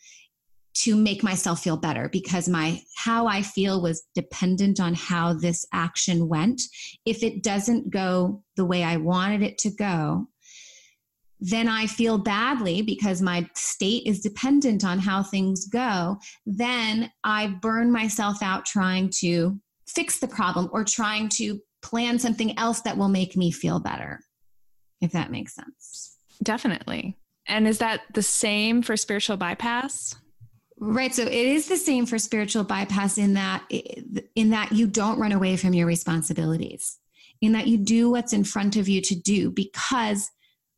[0.74, 5.64] to make myself feel better because my how I feel was dependent on how this
[5.72, 6.60] action went.
[7.06, 10.28] If it doesn't go the way I wanted it to go,
[11.40, 17.48] then I feel badly because my state is dependent on how things go, then I
[17.60, 22.96] burn myself out trying to fix the problem or trying to plan something else that
[22.96, 24.20] will make me feel better,
[25.06, 26.16] if that makes sense.
[26.42, 27.16] Definitely.
[27.48, 30.14] And is that the same for spiritual bypass?
[30.78, 31.14] Right.
[31.14, 35.32] So it is the same for spiritual bypass in that in that you don't run
[35.32, 36.98] away from your responsibilities.
[37.40, 40.30] In that you do what's in front of you to do because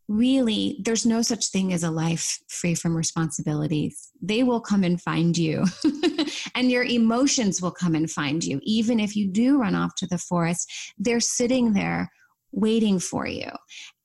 [0.08, 4.08] really there's no such thing as a life free from responsibilities.
[4.22, 5.64] They will come and find you.
[6.54, 10.06] and your emotions will come and find you even if you do run off to
[10.06, 10.70] the forest.
[10.96, 12.10] They're sitting there
[12.52, 13.48] waiting for you.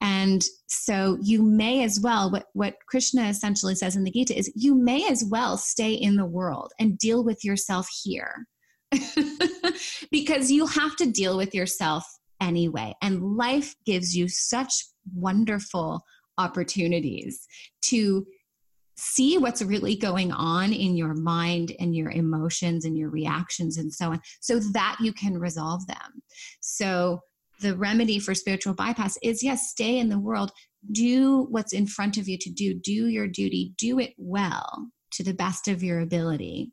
[0.02, 4.52] And so you may as well, what, what Krishna essentially says in the Gita is
[4.56, 8.48] you may as well stay in the world and deal with yourself here.
[10.12, 12.06] because you have to deal with yourself
[12.42, 12.94] anyway.
[13.02, 16.04] And life gives you such wonderful
[16.38, 17.48] opportunities
[17.84, 18.26] to
[18.96, 23.92] see what's really going on in your mind and your emotions and your reactions and
[23.92, 26.22] so on so that you can resolve them.
[26.62, 27.20] So
[27.64, 30.52] the remedy for spiritual bypass is yes, stay in the world,
[30.92, 35.24] do what's in front of you to do, do your duty, do it well to
[35.24, 36.72] the best of your ability.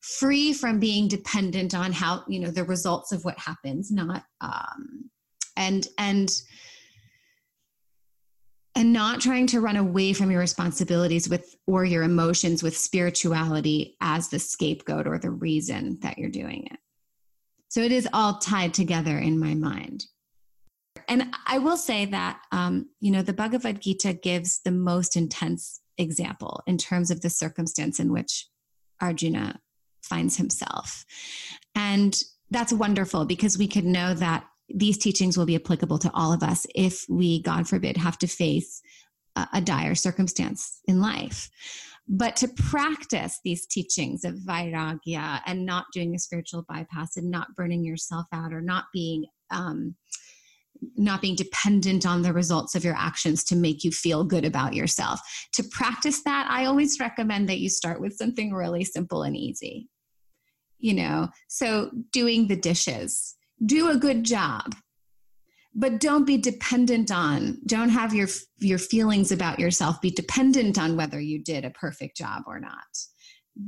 [0.00, 5.10] Free from being dependent on how, you know, the results of what happens, not um
[5.56, 6.30] and and
[8.74, 13.96] and not trying to run away from your responsibilities with or your emotions with spirituality
[14.00, 16.78] as the scapegoat or the reason that you're doing it.
[17.68, 20.06] So it is all tied together in my mind.
[21.08, 25.80] And I will say that, um, you know, the Bhagavad Gita gives the most intense
[25.96, 28.46] example in terms of the circumstance in which
[29.00, 29.60] Arjuna
[30.02, 31.04] finds himself.
[31.74, 32.16] And
[32.50, 36.42] that's wonderful because we can know that these teachings will be applicable to all of
[36.42, 38.82] us if we, God forbid, have to face
[39.36, 41.50] a, a dire circumstance in life.
[42.08, 47.54] But to practice these teachings of vairagya and not doing a spiritual bypass and not
[47.54, 49.94] burning yourself out or not being um,
[50.96, 54.74] not being dependent on the results of your actions to make you feel good about
[54.74, 55.20] yourself.
[55.54, 59.88] To practice that, I always recommend that you start with something really simple and easy.
[60.78, 63.34] You know, so doing the dishes,
[63.66, 64.76] do a good job
[65.74, 68.28] but don't be dependent on don't have your
[68.58, 72.72] your feelings about yourself be dependent on whether you did a perfect job or not.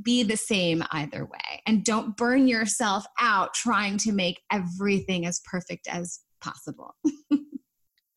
[0.02, 5.40] Be the same either way and don't burn yourself out trying to make everything as
[5.44, 6.94] perfect as possible.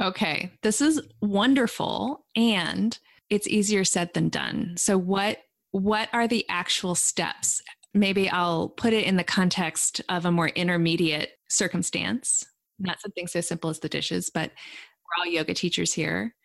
[0.01, 2.97] Okay this is wonderful and
[3.29, 4.73] it's easier said than done.
[4.75, 5.37] So what
[5.71, 7.61] what are the actual steps?
[7.93, 12.43] Maybe i'll put it in the context of a more intermediate circumstance
[12.79, 16.35] not something so simple as the dishes, but we're all yoga teachers here.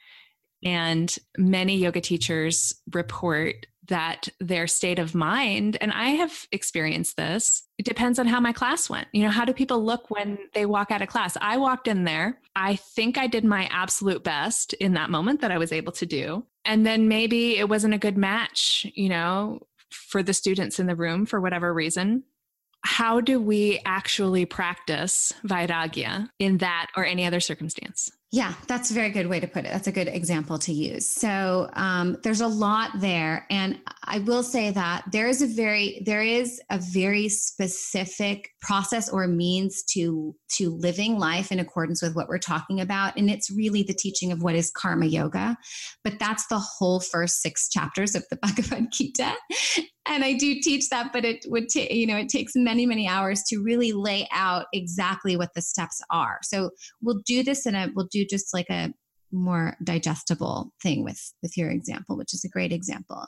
[0.65, 7.63] And many yoga teachers report that their state of mind, and I have experienced this,
[7.79, 9.09] it depends on how my class went.
[9.13, 11.37] You know, how do people look when they walk out of class?
[11.41, 12.39] I walked in there.
[12.55, 16.07] I think I did my absolute best in that moment that I was able to
[16.07, 16.45] do.
[16.65, 19.61] And then maybe it wasn't a good match, you know,
[19.91, 22.25] for the students in the room for whatever reason
[22.83, 28.11] how do we actually practice vairagya in that or any other circumstance?
[28.31, 29.73] Yeah, that's a very good way to put it.
[29.73, 31.09] That's a good example to use.
[31.09, 36.03] So um, there's a lot there, and I will say that there is a very
[36.05, 42.15] there is a very specific process or means to to living life in accordance with
[42.15, 45.57] what we're talking about, and it's really the teaching of what is karma yoga.
[46.05, 49.33] But that's the whole first six chapters of the Bhagavad Gita,
[50.09, 53.07] and I do teach that, but it would take, you know, it takes many, many
[53.07, 56.39] hours to really lay out exactly what the steps are.
[56.43, 56.71] So
[57.03, 58.93] we'll do this in a, we'll do just like a
[59.31, 63.27] more digestible thing with, with your example, which is a great example.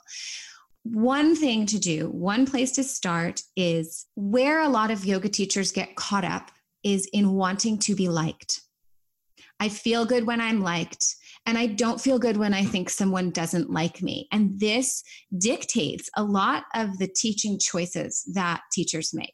[0.83, 5.71] One thing to do, one place to start is where a lot of yoga teachers
[5.71, 6.51] get caught up
[6.83, 8.61] is in wanting to be liked.
[9.59, 11.05] I feel good when I'm liked.
[11.45, 14.27] And I don't feel good when I think someone doesn't like me.
[14.31, 15.03] And this
[15.37, 19.33] dictates a lot of the teaching choices that teachers make.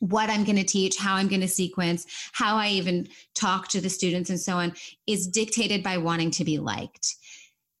[0.00, 3.80] What I'm going to teach, how I'm going to sequence, how I even talk to
[3.80, 4.72] the students, and so on
[5.06, 7.14] is dictated by wanting to be liked.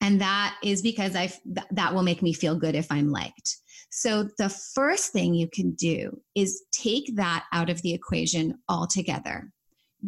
[0.00, 3.56] And that is because I th- that will make me feel good if I'm liked.
[3.90, 9.50] So the first thing you can do is take that out of the equation altogether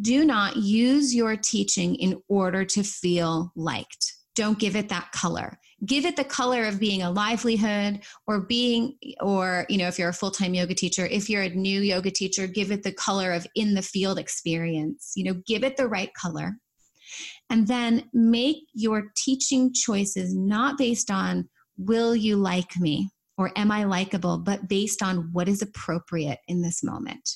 [0.00, 4.14] do not use your teaching in order to feel liked.
[4.34, 5.58] Don't give it that color.
[5.84, 10.08] Give it the color of being a livelihood or being, or, you know, if you're
[10.08, 13.32] a full time yoga teacher, if you're a new yoga teacher, give it the color
[13.32, 15.12] of in the field experience.
[15.16, 16.56] You know, give it the right color
[17.50, 23.70] And then make your teaching choices not based on will you like me or am
[23.70, 27.28] I likable, but based on what is appropriate in this moment.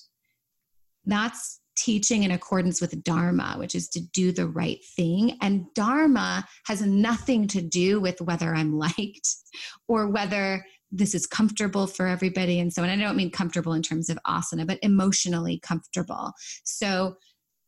[1.04, 5.36] That's teaching in accordance with Dharma, which is to do the right thing.
[5.40, 9.28] And Dharma has nothing to do with whether I'm liked
[9.88, 12.88] or whether this is comfortable for everybody and so on.
[12.88, 16.32] I don't mean comfortable in terms of asana, but emotionally comfortable.
[16.64, 17.16] So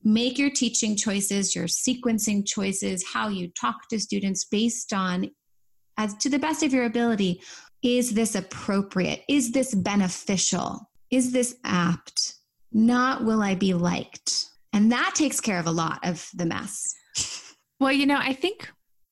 [0.02, 5.30] make your teaching choices, your sequencing choices, how you talk to students based on,
[5.98, 7.42] as to the best of your ability,
[7.82, 9.22] is this appropriate?
[9.28, 10.90] Is this beneficial?
[11.10, 12.37] Is this apt?
[12.72, 14.46] Not will I be liked?
[14.72, 16.94] And that takes care of a lot of the mess.
[17.80, 18.68] Well, you know, I think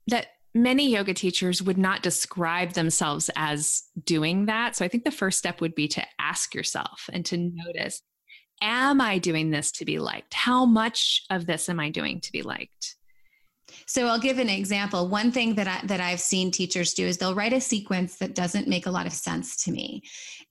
[0.09, 4.75] that many yoga teachers would not describe themselves as doing that.
[4.75, 8.03] So I think the first step would be to ask yourself and to notice
[8.63, 10.33] Am I doing this to be liked?
[10.33, 12.97] How much of this am I doing to be liked?
[13.87, 15.09] So I'll give an example.
[15.09, 18.35] One thing that I, that I've seen teachers do is they'll write a sequence that
[18.35, 20.03] doesn't make a lot of sense to me.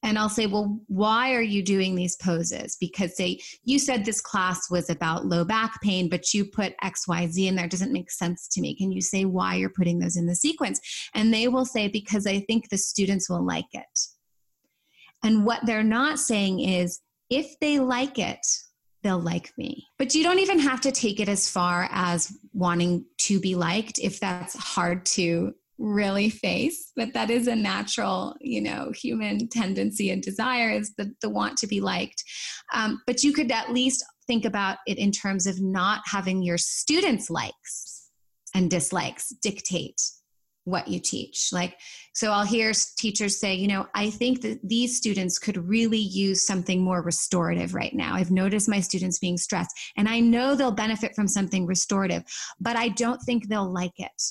[0.04, 4.22] And I'll say, "Well, why are you doing these poses?" Because say you said this
[4.22, 8.12] class was about low back pain, but you put XYZ in there it doesn't make
[8.12, 8.76] sense to me.
[8.76, 10.80] Can you say why you're putting those in the sequence?
[11.14, 14.00] And they will say because I think the students will like it.
[15.24, 18.46] And what they're not saying is if they like it,
[19.06, 19.88] they'll like me.
[19.98, 24.00] But you don't even have to take it as far as wanting to be liked
[24.00, 30.10] if that's hard to really face but that is a natural you know human tendency
[30.10, 32.24] and desire is the, the want to be liked
[32.74, 36.58] um, but you could at least think about it in terms of not having your
[36.58, 38.10] students likes
[38.54, 40.02] and dislikes dictate
[40.66, 41.50] what you teach.
[41.54, 41.78] Like,
[42.14, 46.46] so I'll hear teachers say, you know, I think that these students could really use
[46.46, 48.16] something more restorative right now.
[48.16, 52.24] I've noticed my students being stressed, and I know they'll benefit from something restorative,
[52.60, 54.22] but I don't think they'll like it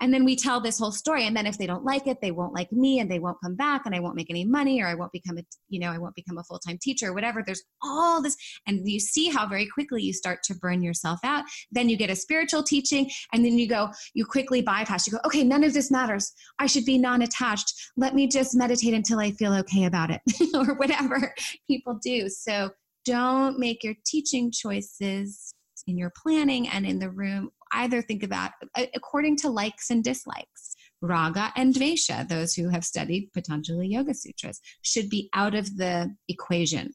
[0.00, 1.26] and then we tell this whole story.
[1.26, 3.54] And then if they don't like it they won't like me and they won't come
[3.54, 5.98] back and i won't make any money or i won't become a you know i
[5.98, 7.42] won't become a full-time teacher or whatever.
[7.44, 8.36] There's all this
[8.66, 11.44] and you see how very quickly you start to burn yourself out.
[11.70, 15.06] Then you get a spiritual teaching and then you go you quickly bypass.
[15.06, 16.32] You go okay none of this matters.
[16.58, 17.72] I should be non-attached.
[17.96, 20.20] Let me just meditate until i feel okay about it
[20.54, 21.34] or whatever
[21.66, 22.28] people do.
[22.28, 22.70] So
[23.04, 25.54] don't make your teaching choices
[25.86, 28.52] in your planning and in the room either think about
[28.94, 30.76] according to likes and dislikes.
[31.00, 36.14] Raga and Dvesha, those who have studied Patanjali Yoga Sutras, should be out of the
[36.28, 36.92] equation.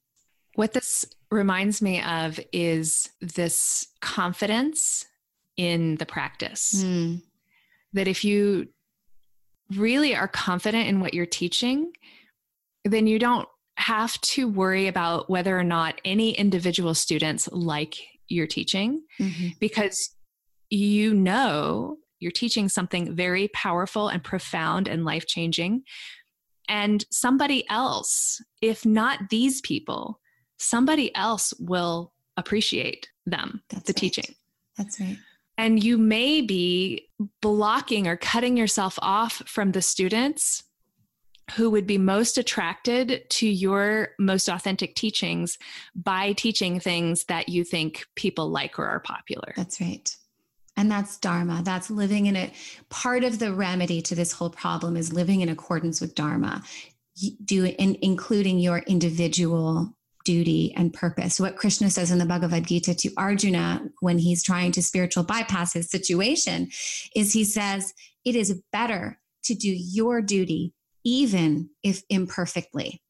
[0.55, 5.05] What this reminds me of is this confidence
[5.57, 6.83] in the practice.
[6.83, 7.21] Mm.
[7.93, 8.67] That if you
[9.75, 11.91] really are confident in what you're teaching,
[12.83, 13.47] then you don't
[13.77, 17.95] have to worry about whether or not any individual students like
[18.27, 19.49] your teaching mm-hmm.
[19.59, 20.15] because
[20.73, 25.83] you know you're teaching something very powerful and profound and life changing.
[26.69, 30.21] And somebody else, if not these people,
[30.57, 33.97] somebody else will appreciate them, That's the right.
[33.97, 34.35] teaching.
[34.77, 35.17] That's right.
[35.57, 37.09] And you may be
[37.41, 40.63] blocking or cutting yourself off from the students
[41.55, 45.57] who would be most attracted to your most authentic teachings
[45.93, 49.53] by teaching things that you think people like or are popular.
[49.57, 50.15] That's right.
[50.75, 51.61] And that's Dharma.
[51.63, 52.53] That's living in it.
[52.89, 56.63] Part of the remedy to this whole problem is living in accordance with Dharma,
[57.45, 59.95] do in, including your individual
[60.25, 61.39] duty and purpose.
[61.39, 65.73] What Krishna says in the Bhagavad Gita to Arjuna when he's trying to spiritual bypass
[65.73, 66.69] his situation
[67.15, 67.93] is he says,
[68.25, 73.01] It is better to do your duty, even if imperfectly,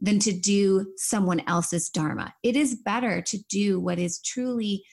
[0.00, 2.34] than to do someone else's Dharma.
[2.42, 4.84] It is better to do what is truly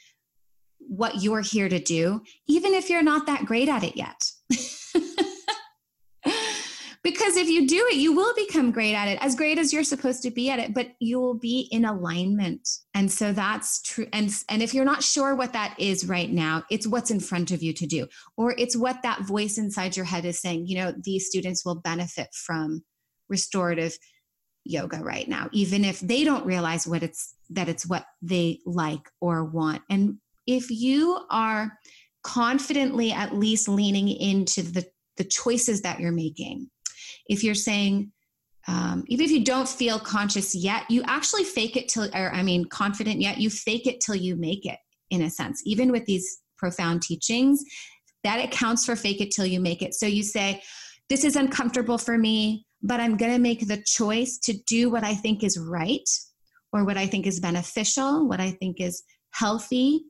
[0.88, 4.32] what you're here to do, even if you're not that great at it yet.
[7.04, 9.84] because if you do it, you will become great at it, as great as you're
[9.84, 12.68] supposed to be at it, but you will be in alignment.
[12.94, 14.08] And so that's true.
[14.12, 17.52] And, and if you're not sure what that is right now, it's what's in front
[17.52, 18.08] of you to do,
[18.38, 21.76] or it's what that voice inside your head is saying, you know, these students will
[21.76, 22.84] benefit from
[23.30, 23.98] restorative
[24.66, 29.08] yoga right now even if they don't realize what it's that it's what they like
[29.22, 30.18] or want and
[30.48, 31.72] if you are
[32.24, 34.86] confidently at least leaning into the,
[35.18, 36.70] the choices that you're making,
[37.28, 38.12] if you're saying,
[38.68, 42.42] um, even if you don't feel conscious yet, you actually fake it till, or I
[42.42, 44.80] mean, confident yet, you fake it till you make it,
[45.12, 45.62] in a sense.
[45.66, 47.64] Even with these profound teachings,
[48.24, 49.94] that accounts for fake it till you make it.
[49.94, 50.64] So you say,
[51.10, 55.04] This is uncomfortable for me, but I'm going to make the choice to do what
[55.04, 56.10] I think is right
[56.74, 60.06] or what I think is beneficial, what I think is healthy,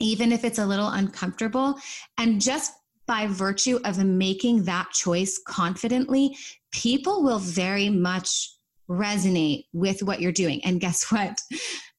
[0.00, 1.76] even if it's a little uncomfortable.
[2.18, 2.72] And just
[3.06, 6.36] by virtue of making that choice confidently,
[6.72, 8.50] people will very much
[8.88, 10.64] resonate with what you're doing.
[10.64, 11.40] And guess what?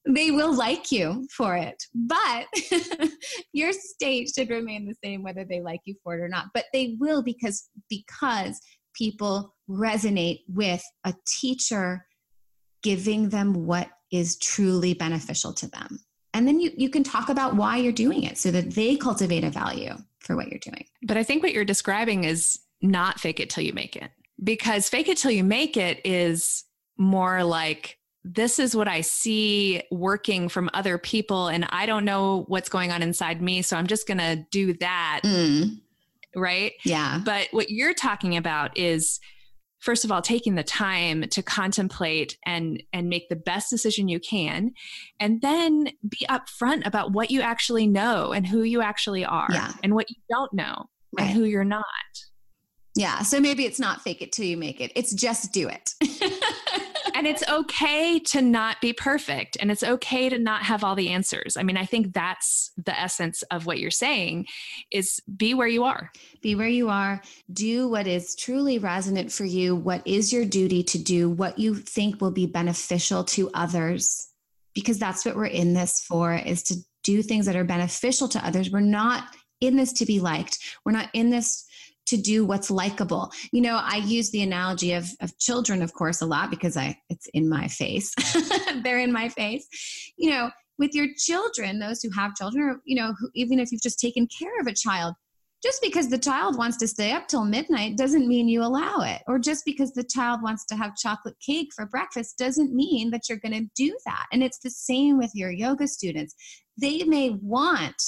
[0.10, 2.48] They will like you for it, but
[3.52, 6.45] your state should remain the same whether they like you for it or not.
[6.54, 8.58] But they will because because
[8.93, 12.06] people resonate with a teacher
[12.84, 16.00] giving them what is truly beneficial to them.
[16.38, 19.43] And then you, you can talk about why you're doing it so that they cultivate
[19.43, 20.85] a value for what you're doing.
[21.01, 24.11] But I think what you're describing is not fake it till you make it.
[24.43, 26.63] Because fake it till you make it is
[26.95, 32.45] more like this is what I see working from other people, and I don't know
[32.47, 33.63] what's going on inside me.
[33.63, 35.21] So I'm just going to do that.
[35.23, 35.79] Mm.
[36.35, 36.73] Right.
[36.83, 37.19] Yeah.
[37.25, 39.19] But what you're talking about is
[39.80, 44.19] first of all taking the time to contemplate and and make the best decision you
[44.19, 44.71] can
[45.19, 49.73] and then be upfront about what you actually know and who you actually are yeah.
[49.84, 50.86] and what you don't know
[51.17, 51.28] right.
[51.28, 51.86] and who you're not
[52.95, 55.93] yeah so maybe it's not fake it till you make it it's just do it
[57.18, 61.09] and it's okay to not be perfect and it's okay to not have all the
[61.09, 61.57] answers.
[61.57, 64.45] I mean, I think that's the essence of what you're saying
[64.91, 66.11] is be where you are.
[66.43, 67.24] Be where you are.
[67.51, 69.76] Do what is truly resonant for you.
[69.76, 71.28] What is your duty to do?
[71.28, 74.28] What you think will be beneficial to others
[74.76, 78.45] because that's what we're in this for is to do things that are beneficial to
[78.45, 78.70] others.
[78.70, 79.24] We're not
[79.59, 80.59] in this to be liked.
[80.86, 81.66] We're not in this
[82.08, 83.32] to do what's likable.
[83.51, 86.97] You know, I use the analogy of, of children, of course, a lot because I
[87.10, 88.14] it's in my face.
[88.84, 89.68] They're in my face.
[90.18, 93.72] You know, with your children, those who have children, or you know, who, even if
[93.72, 95.16] you've just taken care of a child,
[95.64, 99.24] just because the child wants to stay up till midnight doesn't mean you allow it.
[99.28, 103.28] Or just because the child wants to have chocolate cake for breakfast doesn't mean that
[103.28, 104.28] you're going to do that.
[104.32, 106.36] And it's the same with your yoga students.
[106.80, 108.01] They may want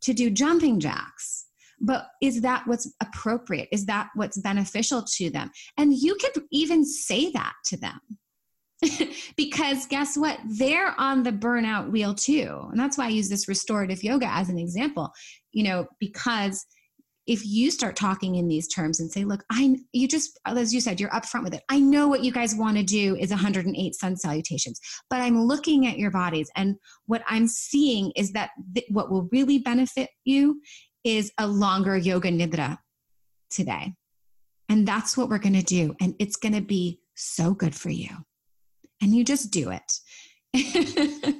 [0.00, 1.46] to do jumping jacks
[1.82, 3.68] but is that what's appropriate?
[3.72, 5.50] Is that what's beneficial to them?
[5.76, 8.00] And you could even say that to them.
[9.36, 10.38] Because guess what?
[10.44, 12.66] They're on the burnout wheel too.
[12.70, 15.12] And that's why i use this restorative yoga as an example
[15.52, 16.66] you know because
[17.28, 20.80] if you start talking in these terms and say look i you just as you
[20.80, 21.62] said you're upfront with it.
[21.68, 25.86] I know what you guys want to do is 108 sun salutations but i'm looking
[25.86, 26.76] at your bodies and
[27.06, 30.60] what i'm seeing is that th- what will really benefit you
[31.04, 32.78] is a longer yoga nidra
[33.50, 33.94] today.
[34.68, 35.94] And that's what we're going to do.
[36.00, 38.08] And it's going to be so good for you.
[39.02, 39.92] And you just do it.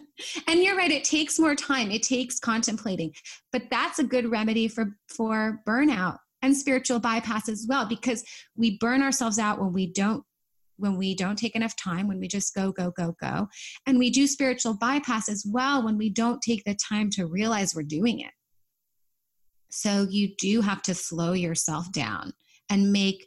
[0.48, 3.12] and you're right, it takes more time, it takes contemplating.
[3.52, 8.24] But that's a good remedy for, for burnout and spiritual bypass as well, because
[8.56, 10.24] we burn ourselves out when we don't
[10.78, 13.46] when we don't take enough time, when we just go, go, go, go.
[13.86, 17.72] And we do spiritual bypass as well when we don't take the time to realize
[17.74, 18.32] we're doing it.
[19.72, 22.34] So you do have to slow yourself down
[22.68, 23.26] and make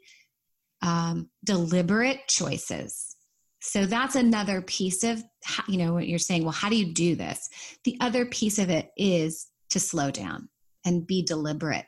[0.84, 3.16] um, deliberate choices.
[3.62, 5.24] So that's another piece of,
[5.68, 7.50] you know, what you're saying, well, how do you do this?
[7.84, 10.48] The other piece of it is to slow down
[10.86, 11.88] and be deliberate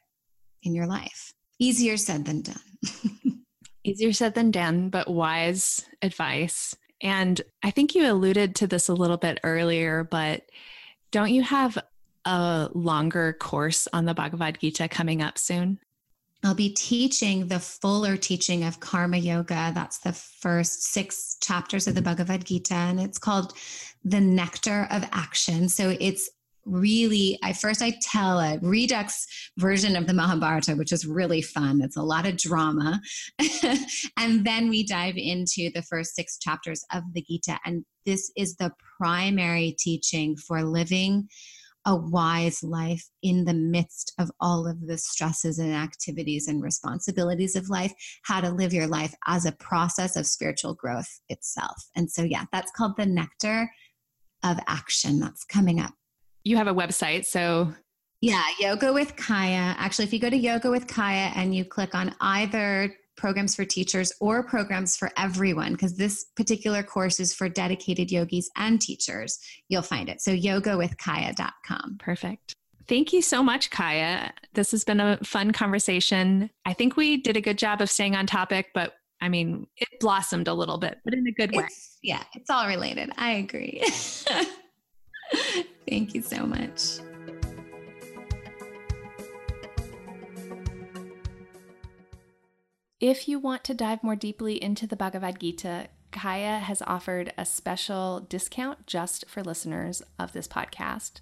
[0.63, 1.31] in your life.
[1.59, 2.59] Easier said than done.
[3.83, 6.75] Easier said than done, but wise advice.
[6.99, 10.41] And I think you alluded to this a little bit earlier, but
[11.11, 11.77] don't you have
[12.27, 15.79] a longer course on the Bhagavad Gita coming up soon?
[16.43, 19.71] I'll be teaching the fuller teaching of Karma Yoga.
[19.73, 23.53] That's the first six chapters of the Bhagavad Gita, and it's called
[24.03, 25.67] The Nectar of Action.
[25.67, 26.29] So it's
[26.67, 29.25] really I first I tell a redux
[29.57, 31.81] version of the Mahabharata, which is really fun.
[31.81, 33.01] It's a lot of drama.
[34.17, 37.57] and then we dive into the first six chapters of the Gita.
[37.65, 41.29] And this is the primary teaching for living
[41.87, 47.55] a wise life in the midst of all of the stresses and activities and responsibilities
[47.55, 51.77] of life, how to live your life as a process of spiritual growth itself.
[51.95, 53.71] And so, yeah, that's called the nectar
[54.43, 55.93] of action that's coming up.
[56.43, 57.73] You have a website, so
[58.21, 59.75] yeah, Yoga with Kaya.
[59.77, 63.65] Actually, if you go to Yoga with Kaya and you click on either programs for
[63.65, 69.39] teachers or programs for everyone because this particular course is for dedicated yogis and teachers.
[69.67, 70.21] You'll find it.
[70.21, 71.97] So yogawithkaya.com.
[71.99, 72.53] Perfect.
[72.87, 74.31] Thank you so much, Kaya.
[74.53, 76.49] This has been a fun conversation.
[76.65, 79.89] I think we did a good job of staying on topic, but I mean, it
[79.99, 81.65] blossomed a little bit, but in a good way.
[81.65, 83.11] It's, yeah, it's all related.
[83.17, 83.83] I agree.
[85.89, 86.99] Thank you so much.
[92.99, 97.45] If you want to dive more deeply into the Bhagavad Gita, Kaya has offered a
[97.45, 101.21] special discount just for listeners of this podcast.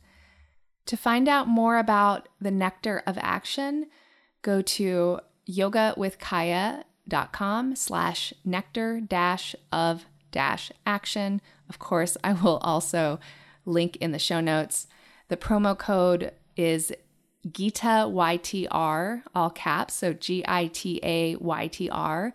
[0.85, 3.87] To find out more about the Nectar of Action,
[4.41, 5.19] go to
[5.49, 11.41] yogawithkaya.com slash nectar dash of dash action.
[11.67, 13.19] Of course, I will also
[13.65, 14.87] link in the show notes.
[15.27, 16.93] The promo code is
[17.51, 22.33] Gita YTR, all caps, so G I T A Y T R.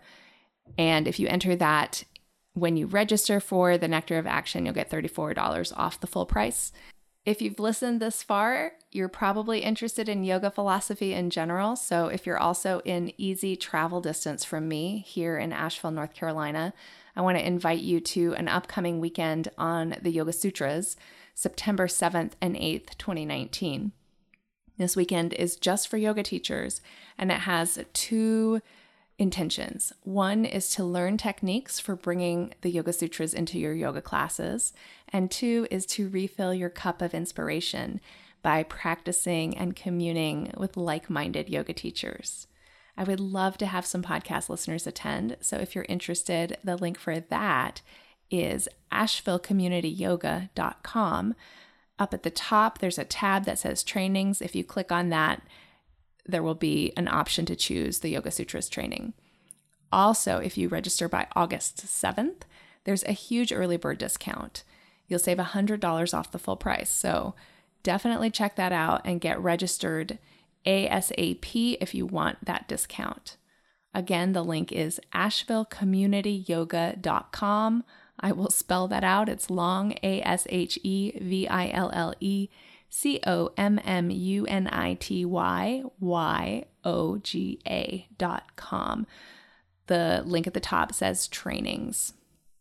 [0.77, 2.03] And if you enter that
[2.53, 6.71] when you register for the Nectar of Action, you'll get $34 off the full price.
[7.23, 11.75] If you've listened this far, you're probably interested in yoga philosophy in general.
[11.75, 16.73] So, if you're also in easy travel distance from me here in Asheville, North Carolina,
[17.15, 20.97] I want to invite you to an upcoming weekend on the Yoga Sutras,
[21.35, 23.91] September 7th and 8th, 2019.
[24.81, 26.81] This weekend is just for yoga teachers,
[27.15, 28.61] and it has two
[29.19, 29.93] intentions.
[30.01, 34.73] One is to learn techniques for bringing the Yoga Sutras into your yoga classes,
[35.09, 38.01] and two is to refill your cup of inspiration
[38.41, 42.47] by practicing and communing with like minded yoga teachers.
[42.97, 45.37] I would love to have some podcast listeners attend.
[45.41, 47.81] So if you're interested, the link for that
[48.31, 51.35] is ashevillecommunityyoga.com.
[52.01, 54.41] Up at the top, there's a tab that says trainings.
[54.41, 55.43] If you click on that,
[56.25, 59.13] there will be an option to choose the Yoga Sutras training.
[59.91, 62.41] Also, if you register by August 7th,
[62.85, 64.63] there's a huge early bird discount.
[65.07, 66.89] You'll save $100 off the full price.
[66.89, 67.35] So
[67.83, 70.17] definitely check that out and get registered
[70.65, 73.37] ASAP if you want that discount.
[73.93, 77.83] Again, the link is ashevillecommunityyoga.com.
[78.21, 79.29] I will spell that out.
[79.29, 82.49] It's long A S H E V I L L E
[82.89, 89.07] C O M M U N I T Y Y O G A dot com.
[89.87, 92.13] The link at the top says trainings.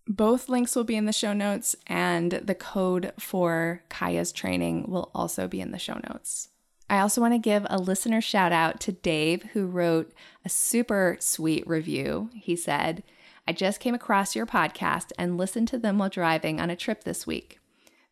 [0.08, 5.10] Both links will be in the show notes, and the code for Kaya's training will
[5.14, 6.48] also be in the show notes.
[6.88, 10.12] I also want to give a listener shout out to Dave, who wrote
[10.44, 12.30] a super sweet review.
[12.34, 13.04] He said,
[13.46, 17.04] I just came across your podcast and listened to them while driving on a trip
[17.04, 17.58] this week.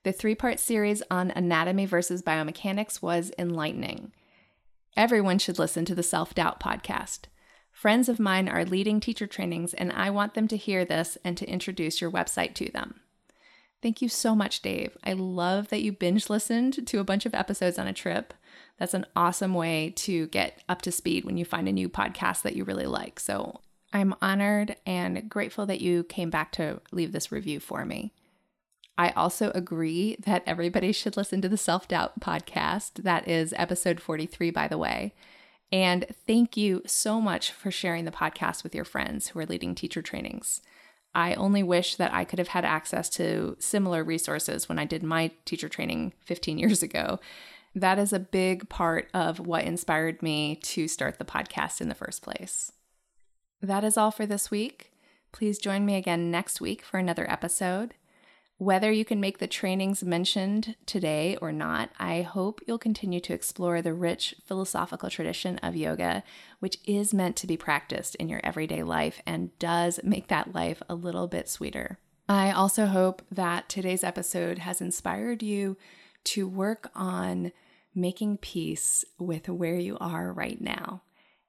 [0.04, 4.12] The three part series on anatomy versus biomechanics was enlightening.
[4.96, 7.26] Everyone should listen to the Self Doubt podcast.
[7.70, 11.36] Friends of mine are leading teacher trainings, and I want them to hear this and
[11.36, 13.00] to introduce your website to them.
[13.80, 14.96] Thank you so much, Dave.
[15.04, 18.34] I love that you binge listened to a bunch of episodes on a trip.
[18.78, 22.42] That's an awesome way to get up to speed when you find a new podcast
[22.42, 23.20] that you really like.
[23.20, 23.60] So
[23.92, 28.12] I'm honored and grateful that you came back to leave this review for me.
[28.98, 33.04] I also agree that everybody should listen to the Self Doubt podcast.
[33.04, 35.14] That is episode 43, by the way.
[35.70, 39.74] And thank you so much for sharing the podcast with your friends who are leading
[39.74, 40.62] teacher trainings.
[41.14, 45.02] I only wish that I could have had access to similar resources when I did
[45.02, 47.20] my teacher training 15 years ago.
[47.74, 51.94] That is a big part of what inspired me to start the podcast in the
[51.94, 52.72] first place.
[53.60, 54.92] That is all for this week.
[55.32, 57.94] Please join me again next week for another episode.
[58.56, 63.32] Whether you can make the trainings mentioned today or not, I hope you'll continue to
[63.32, 66.24] explore the rich philosophical tradition of yoga,
[66.58, 70.82] which is meant to be practiced in your everyday life and does make that life
[70.88, 71.98] a little bit sweeter.
[72.28, 75.76] I also hope that today's episode has inspired you
[76.24, 77.52] to work on
[77.94, 81.02] making peace with where you are right now.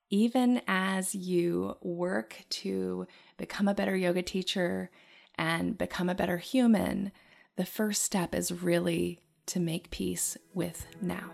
[0.09, 3.05] Even as you work to
[3.37, 4.89] become a better yoga teacher,
[5.39, 7.13] and become a better human,
[7.55, 11.31] the first step is really to make peace with now.